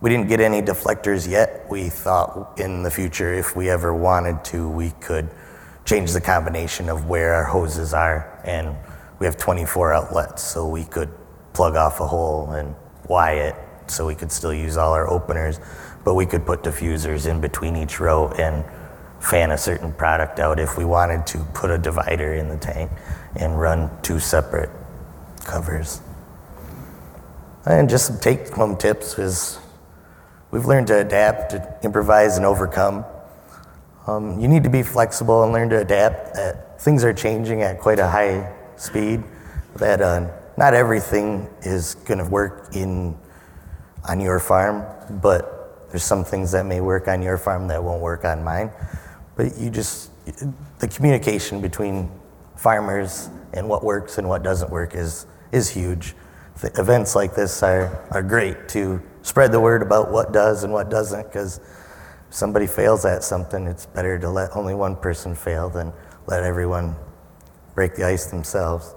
We 0.00 0.08
didn't 0.08 0.28
get 0.28 0.40
any 0.40 0.62
deflectors 0.62 1.28
yet. 1.28 1.66
We 1.68 1.90
thought 1.90 2.58
in 2.58 2.82
the 2.82 2.90
future, 2.90 3.34
if 3.34 3.54
we 3.54 3.68
ever 3.68 3.92
wanted 3.92 4.42
to, 4.46 4.68
we 4.68 4.90
could 5.00 5.28
change 5.90 6.12
the 6.12 6.20
combination 6.20 6.88
of 6.88 7.06
where 7.06 7.34
our 7.34 7.42
hoses 7.42 7.92
are, 7.92 8.40
and 8.44 8.76
we 9.18 9.26
have 9.26 9.36
24 9.36 9.92
outlets, 9.92 10.40
so 10.40 10.64
we 10.68 10.84
could 10.84 11.10
plug 11.52 11.74
off 11.74 11.98
a 11.98 12.06
hole 12.06 12.52
and 12.52 12.76
Y 13.08 13.32
it 13.32 13.56
so 13.88 14.06
we 14.06 14.14
could 14.14 14.30
still 14.30 14.54
use 14.54 14.76
all 14.76 14.92
our 14.92 15.10
openers, 15.10 15.58
but 16.04 16.14
we 16.14 16.24
could 16.24 16.46
put 16.46 16.62
diffusers 16.62 17.28
in 17.28 17.40
between 17.40 17.74
each 17.74 17.98
row 17.98 18.28
and 18.38 18.64
fan 19.18 19.50
a 19.50 19.58
certain 19.58 19.92
product 19.92 20.38
out 20.38 20.60
if 20.60 20.78
we 20.78 20.84
wanted 20.84 21.26
to 21.26 21.38
put 21.54 21.72
a 21.72 21.76
divider 21.76 22.34
in 22.34 22.48
the 22.48 22.56
tank 22.56 22.88
and 23.34 23.60
run 23.60 23.90
two 24.02 24.20
separate 24.20 24.70
covers. 25.44 26.00
And 27.66 27.90
just 27.90 28.06
some 28.06 28.20
take 28.20 28.48
home 28.50 28.76
tips 28.76 29.18
is 29.18 29.58
we've 30.52 30.66
learned 30.66 30.86
to 30.86 31.00
adapt, 31.00 31.50
to 31.50 31.78
improvise, 31.82 32.36
and 32.36 32.46
overcome. 32.46 33.04
Um, 34.10 34.40
you 34.40 34.48
need 34.48 34.64
to 34.64 34.70
be 34.70 34.82
flexible 34.82 35.44
and 35.44 35.52
learn 35.52 35.70
to 35.70 35.78
adapt. 35.78 36.34
That 36.34 36.80
things 36.80 37.04
are 37.04 37.12
changing 37.12 37.62
at 37.62 37.78
quite 37.78 38.00
a 38.00 38.08
high 38.08 38.52
speed. 38.76 39.22
That 39.76 40.00
uh, 40.00 40.28
not 40.56 40.74
everything 40.74 41.48
is 41.62 41.94
going 41.94 42.18
to 42.18 42.24
work 42.24 42.74
in 42.74 43.16
on 44.08 44.20
your 44.20 44.40
farm, 44.40 44.84
but 45.22 45.88
there's 45.90 46.02
some 46.02 46.24
things 46.24 46.50
that 46.52 46.66
may 46.66 46.80
work 46.80 47.06
on 47.06 47.22
your 47.22 47.38
farm 47.38 47.68
that 47.68 47.82
won't 47.82 48.02
work 48.02 48.24
on 48.24 48.42
mine. 48.42 48.72
But 49.36 49.56
you 49.56 49.70
just 49.70 50.10
the 50.80 50.88
communication 50.88 51.60
between 51.60 52.10
farmers 52.56 53.30
and 53.52 53.68
what 53.68 53.84
works 53.84 54.18
and 54.18 54.28
what 54.28 54.42
doesn't 54.42 54.70
work 54.70 54.96
is 54.96 55.26
is 55.52 55.68
huge. 55.68 56.16
The 56.60 56.72
events 56.80 57.14
like 57.14 57.36
this 57.36 57.62
are 57.62 58.04
are 58.10 58.24
great 58.24 58.68
to 58.70 59.00
spread 59.22 59.52
the 59.52 59.60
word 59.60 59.82
about 59.82 60.10
what 60.10 60.32
does 60.32 60.64
and 60.64 60.72
what 60.72 60.90
doesn't 60.90 61.22
because 61.28 61.60
somebody 62.30 62.66
fails 62.66 63.04
at 63.04 63.22
something, 63.22 63.66
it's 63.66 63.86
better 63.86 64.18
to 64.18 64.30
let 64.30 64.56
only 64.56 64.74
one 64.74 64.96
person 64.96 65.34
fail 65.34 65.68
than 65.68 65.92
let 66.26 66.42
everyone 66.42 66.96
break 67.74 67.94
the 67.94 68.04
ice 68.04 68.26
themselves. 68.26 68.94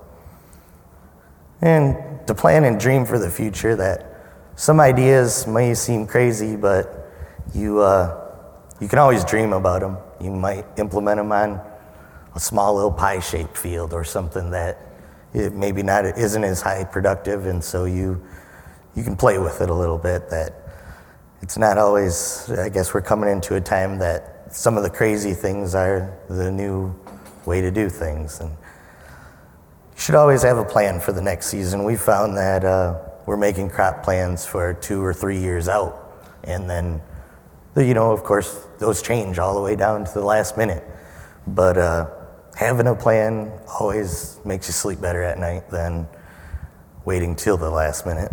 And 1.62 2.26
to 2.28 2.36
plan 2.36 2.64
and 2.64 2.80
dream 2.80 3.06
for 3.06 3.18
the 3.18 3.30
future 3.30 3.76
that 3.76 4.10
some 4.56 4.80
ideas 4.80 5.48
may 5.48 5.74
seem 5.74 6.06
crazy, 6.06 6.56
but 6.56 7.12
you, 7.54 7.80
uh, 7.80 8.30
you 8.80 8.88
can 8.88 9.00
always 9.00 9.26
dream 9.26 9.54
about 9.54 9.82
them. 9.82 9.98
You 10.22 10.32
might 10.32 10.66
implement 10.78 11.18
them 11.18 11.32
on 11.32 11.60
a 12.36 12.40
small 12.40 12.76
little 12.76 12.92
pie 12.92 13.20
shaped 13.20 13.58
field 13.58 13.94
or 13.94 14.04
something 14.04 14.52
that 14.52 14.80
it 15.34 15.54
maybe 15.54 15.82
not 15.82 16.06
isn't 16.06 16.44
as 16.44 16.62
high 16.62 16.84
productive, 16.84 17.48
and 17.48 17.64
so 17.64 17.86
you, 17.86 18.22
you 18.96 19.04
can 19.04 19.16
play 19.16 19.40
with 19.40 19.62
it 19.62 19.70
a 19.70 19.74
little 19.74 19.98
bit. 19.98 20.30
That 20.30 20.63
it's 21.44 21.58
not 21.58 21.78
always, 21.78 22.50
I 22.52 22.70
guess 22.70 22.94
we're 22.94 23.02
coming 23.02 23.30
into 23.30 23.56
a 23.56 23.62
time 23.62 24.00
that 24.00 24.48
some 24.56 24.78
of 24.78 24.84
the 24.84 24.90
crazy 24.90 25.34
things 25.34 25.76
are 25.76 26.18
the 26.30 26.50
new 26.50 26.96
way 27.46 27.60
to 27.60 27.70
do 27.70 27.90
things. 27.90 28.40
And 28.40 28.50
you 28.52 30.00
should 30.00 30.16
always 30.16 30.42
have 30.44 30.58
a 30.58 30.64
plan 30.64 31.02
for 31.02 31.12
the 31.12 31.22
next 31.22 31.48
season. 31.48 31.84
We 31.84 31.98
found 31.98 32.38
that 32.38 32.64
uh, 32.64 32.98
we're 33.26 33.36
making 33.36 33.72
crop 33.72 34.04
plans 34.04 34.46
for 34.46 34.74
two 34.76 35.04
or 35.04 35.14
three 35.14 35.38
years 35.38 35.68
out. 35.68 36.14
And 36.46 36.70
then, 36.70 37.02
you 37.76 37.94
know, 37.94 38.14
of 38.14 38.24
course, 38.24 38.66
those 38.80 39.02
change 39.02 39.38
all 39.38 39.54
the 39.54 39.62
way 39.62 39.76
down 39.76 40.06
to 40.06 40.14
the 40.14 40.24
last 40.24 40.56
minute. 40.56 40.86
But 41.46 41.78
uh, 41.78 42.10
having 42.56 42.88
a 42.88 42.96
plan 42.96 43.52
always 43.68 44.40
makes 44.46 44.68
you 44.70 44.74
sleep 44.74 45.02
better 45.02 45.24
at 45.24 45.38
night 45.38 45.70
than 45.70 46.08
waiting 47.04 47.36
till 47.36 47.58
the 47.58 47.70
last 47.70 48.06
minute 48.06 48.32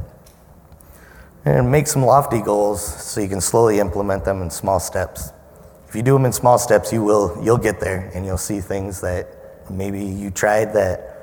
and 1.44 1.70
make 1.70 1.86
some 1.86 2.02
lofty 2.02 2.42
goals 2.42 2.84
so 2.84 3.20
you 3.20 3.28
can 3.28 3.40
slowly 3.40 3.78
implement 3.78 4.24
them 4.24 4.42
in 4.42 4.50
small 4.50 4.78
steps. 4.78 5.32
If 5.88 5.94
you 5.94 6.02
do 6.02 6.12
them 6.12 6.24
in 6.24 6.32
small 6.32 6.58
steps, 6.58 6.92
you 6.92 7.02
will 7.02 7.38
you'll 7.42 7.58
get 7.58 7.80
there 7.80 8.10
and 8.14 8.24
you'll 8.24 8.38
see 8.38 8.60
things 8.60 9.00
that 9.00 9.26
maybe 9.70 10.04
you 10.04 10.30
tried 10.30 10.72
that 10.74 11.16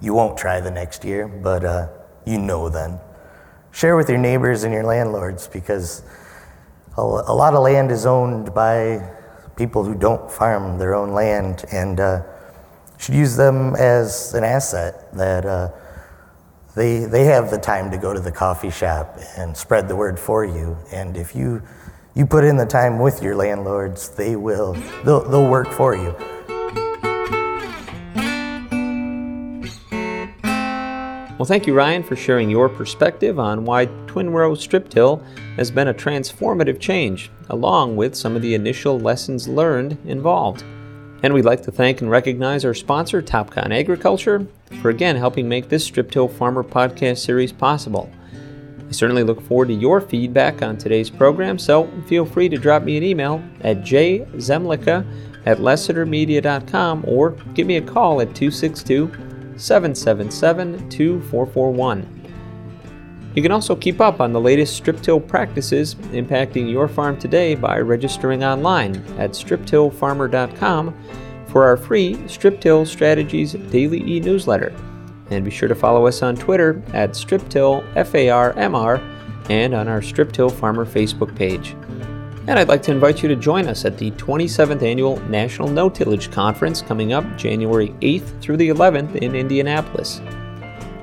you 0.00 0.14
won't 0.14 0.38
try 0.38 0.60
the 0.60 0.70
next 0.70 1.04
year, 1.04 1.28
but 1.28 1.64
uh, 1.64 1.88
you 2.24 2.38
know 2.38 2.68
then. 2.68 2.98
Share 3.70 3.96
with 3.96 4.08
your 4.08 4.18
neighbors 4.18 4.64
and 4.64 4.72
your 4.72 4.84
landlords 4.84 5.46
because 5.46 6.02
a, 6.96 7.02
lot 7.02 7.54
of 7.54 7.62
land 7.62 7.90
is 7.90 8.06
owned 8.06 8.54
by 8.54 9.08
people 9.56 9.84
who 9.84 9.94
don't 9.94 10.30
farm 10.30 10.78
their 10.78 10.94
own 10.94 11.12
land 11.12 11.64
and 11.70 12.00
uh, 12.00 12.22
should 12.98 13.14
use 13.14 13.36
them 13.36 13.76
as 13.76 14.34
an 14.34 14.44
asset 14.44 15.12
that. 15.14 15.44
Uh, 15.44 15.70
they, 16.78 17.06
they 17.06 17.24
have 17.24 17.50
the 17.50 17.58
time 17.58 17.90
to 17.90 17.98
go 17.98 18.14
to 18.14 18.20
the 18.20 18.30
coffee 18.30 18.70
shop 18.70 19.18
and 19.36 19.56
spread 19.56 19.88
the 19.88 19.96
word 19.96 20.16
for 20.16 20.44
you. 20.44 20.76
And 20.92 21.16
if 21.16 21.34
you, 21.34 21.60
you 22.14 22.24
put 22.24 22.44
in 22.44 22.56
the 22.56 22.66
time 22.66 23.00
with 23.00 23.20
your 23.20 23.34
landlords, 23.34 24.10
they 24.10 24.36
will, 24.36 24.74
they'll, 25.04 25.28
they'll 25.28 25.48
work 25.48 25.72
for 25.72 25.96
you. 25.96 26.14
Well, 31.36 31.46
thank 31.46 31.66
you, 31.66 31.74
Ryan, 31.74 32.04
for 32.04 32.14
sharing 32.14 32.48
your 32.48 32.68
perspective 32.68 33.40
on 33.40 33.64
why 33.64 33.86
Twin 34.06 34.30
Row 34.30 34.54
Strip 34.54 34.88
Till 34.88 35.16
has 35.56 35.72
been 35.72 35.88
a 35.88 35.94
transformative 35.94 36.78
change, 36.78 37.32
along 37.50 37.96
with 37.96 38.14
some 38.14 38.36
of 38.36 38.42
the 38.42 38.54
initial 38.54 39.00
lessons 39.00 39.48
learned 39.48 39.98
involved. 40.06 40.62
And 41.22 41.34
we'd 41.34 41.44
like 41.44 41.62
to 41.64 41.72
thank 41.72 42.00
and 42.00 42.10
recognize 42.10 42.64
our 42.64 42.74
sponsor, 42.74 43.20
Topcon 43.20 43.72
Agriculture, 43.72 44.46
for 44.80 44.90
again 44.90 45.16
helping 45.16 45.48
make 45.48 45.68
this 45.68 45.84
Strip 45.84 46.10
Till 46.10 46.28
Farmer 46.28 46.62
podcast 46.62 47.18
series 47.18 47.52
possible. 47.52 48.10
I 48.88 48.92
certainly 48.92 49.24
look 49.24 49.42
forward 49.42 49.68
to 49.68 49.74
your 49.74 50.00
feedback 50.00 50.62
on 50.62 50.78
today's 50.78 51.10
program, 51.10 51.58
so 51.58 51.90
feel 52.06 52.24
free 52.24 52.48
to 52.48 52.56
drop 52.56 52.84
me 52.84 52.96
an 52.96 53.02
email 53.02 53.42
at 53.60 53.78
jzemlicka 53.78 55.06
at 55.44 55.58
lessitermedia.com 55.58 57.04
or 57.06 57.30
give 57.54 57.66
me 57.66 57.76
a 57.76 57.82
call 57.82 58.20
at 58.20 58.34
262 58.34 59.10
777 59.56 60.88
2441. 60.88 62.17
You 63.38 63.42
can 63.42 63.52
also 63.52 63.76
keep 63.76 64.00
up 64.00 64.20
on 64.20 64.32
the 64.32 64.40
latest 64.40 64.74
strip 64.74 65.00
till 65.00 65.20
practices 65.20 65.94
impacting 66.10 66.68
your 66.68 66.88
farm 66.88 67.16
today 67.16 67.54
by 67.54 67.78
registering 67.78 68.42
online 68.42 68.96
at 69.16 69.30
striptillfarmer.com 69.30 70.92
for 71.46 71.64
our 71.64 71.76
free 71.76 72.18
Strip 72.26 72.60
Till 72.60 72.84
Strategies 72.84 73.52
daily 73.52 74.00
e 74.00 74.18
newsletter. 74.18 74.74
And 75.30 75.44
be 75.44 75.52
sure 75.52 75.68
to 75.68 75.76
follow 75.76 76.08
us 76.08 76.20
on 76.20 76.34
Twitter 76.34 76.82
at 76.92 77.10
StripTillFarmr 77.10 79.50
and 79.50 79.72
on 79.72 79.86
our 79.86 80.02
Strip 80.02 80.32
Till 80.32 80.50
Farmer 80.50 80.84
Facebook 80.84 81.32
page. 81.36 81.76
And 82.48 82.58
I'd 82.58 82.66
like 82.66 82.82
to 82.82 82.90
invite 82.90 83.22
you 83.22 83.28
to 83.28 83.36
join 83.36 83.68
us 83.68 83.84
at 83.84 83.98
the 83.98 84.10
27th 84.10 84.82
Annual 84.82 85.20
National 85.28 85.68
No 85.68 85.88
Tillage 85.88 86.32
Conference 86.32 86.82
coming 86.82 87.12
up 87.12 87.24
January 87.36 87.90
8th 88.00 88.40
through 88.40 88.56
the 88.56 88.70
11th 88.70 89.14
in 89.14 89.36
Indianapolis. 89.36 90.20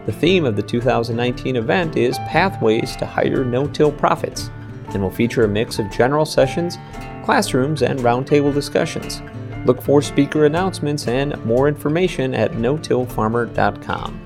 The 0.05 0.11
theme 0.11 0.45
of 0.45 0.55
the 0.55 0.61
2019 0.61 1.55
event 1.55 1.97
is 1.97 2.17
Pathways 2.19 2.95
to 2.97 3.05
Higher 3.05 3.43
No 3.43 3.67
Till 3.67 3.91
Profits 3.91 4.51
and 4.89 5.01
will 5.01 5.09
feature 5.09 5.43
a 5.43 5.47
mix 5.47 5.79
of 5.79 5.89
general 5.91 6.25
sessions, 6.25 6.77
classrooms, 7.23 7.81
and 7.81 7.99
roundtable 8.01 8.53
discussions. 8.53 9.21
Look 9.65 9.81
for 9.81 10.01
speaker 10.01 10.45
announcements 10.45 11.07
and 11.07 11.43
more 11.43 11.67
information 11.67 12.35
at 12.35 12.51
notillfarmer.com. 12.51 14.21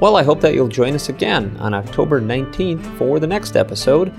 Well, 0.00 0.16
I 0.16 0.24
hope 0.24 0.40
that 0.40 0.54
you'll 0.54 0.66
join 0.66 0.94
us 0.94 1.08
again 1.08 1.56
on 1.60 1.72
October 1.72 2.20
19th 2.20 2.96
for 2.96 3.20
the 3.20 3.26
next 3.26 3.54
episode 3.54 4.12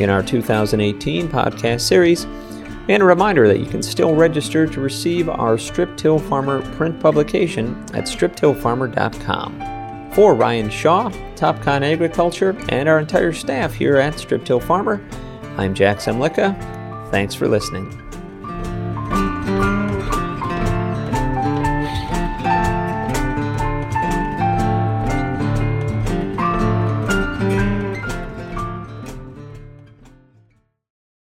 in 0.00 0.10
our 0.10 0.22
2018 0.22 1.28
podcast 1.28 1.82
series. 1.82 2.24
And 2.88 3.02
a 3.02 3.06
reminder 3.06 3.46
that 3.48 3.60
you 3.60 3.66
can 3.66 3.82
still 3.82 4.14
register 4.14 4.66
to 4.66 4.80
receive 4.80 5.28
our 5.28 5.58
Strip 5.58 5.96
Till 5.96 6.18
Farmer 6.18 6.62
print 6.76 6.98
publication 7.00 7.74
at 7.94 8.04
striptillfarmer.com. 8.04 9.75
For 10.16 10.34
Ryan 10.34 10.70
Shaw, 10.70 11.10
Topcon 11.34 11.82
Agriculture, 11.82 12.56
and 12.70 12.88
our 12.88 12.98
entire 12.98 13.34
staff 13.34 13.74
here 13.74 13.98
at 13.98 14.18
Strip 14.18 14.46
Till 14.46 14.60
Farmer, 14.60 15.06
I'm 15.58 15.74
Jack 15.74 15.98
Zemlicka. 15.98 16.58
Thanks 17.10 17.34
for 17.34 17.46
listening. 17.46 18.05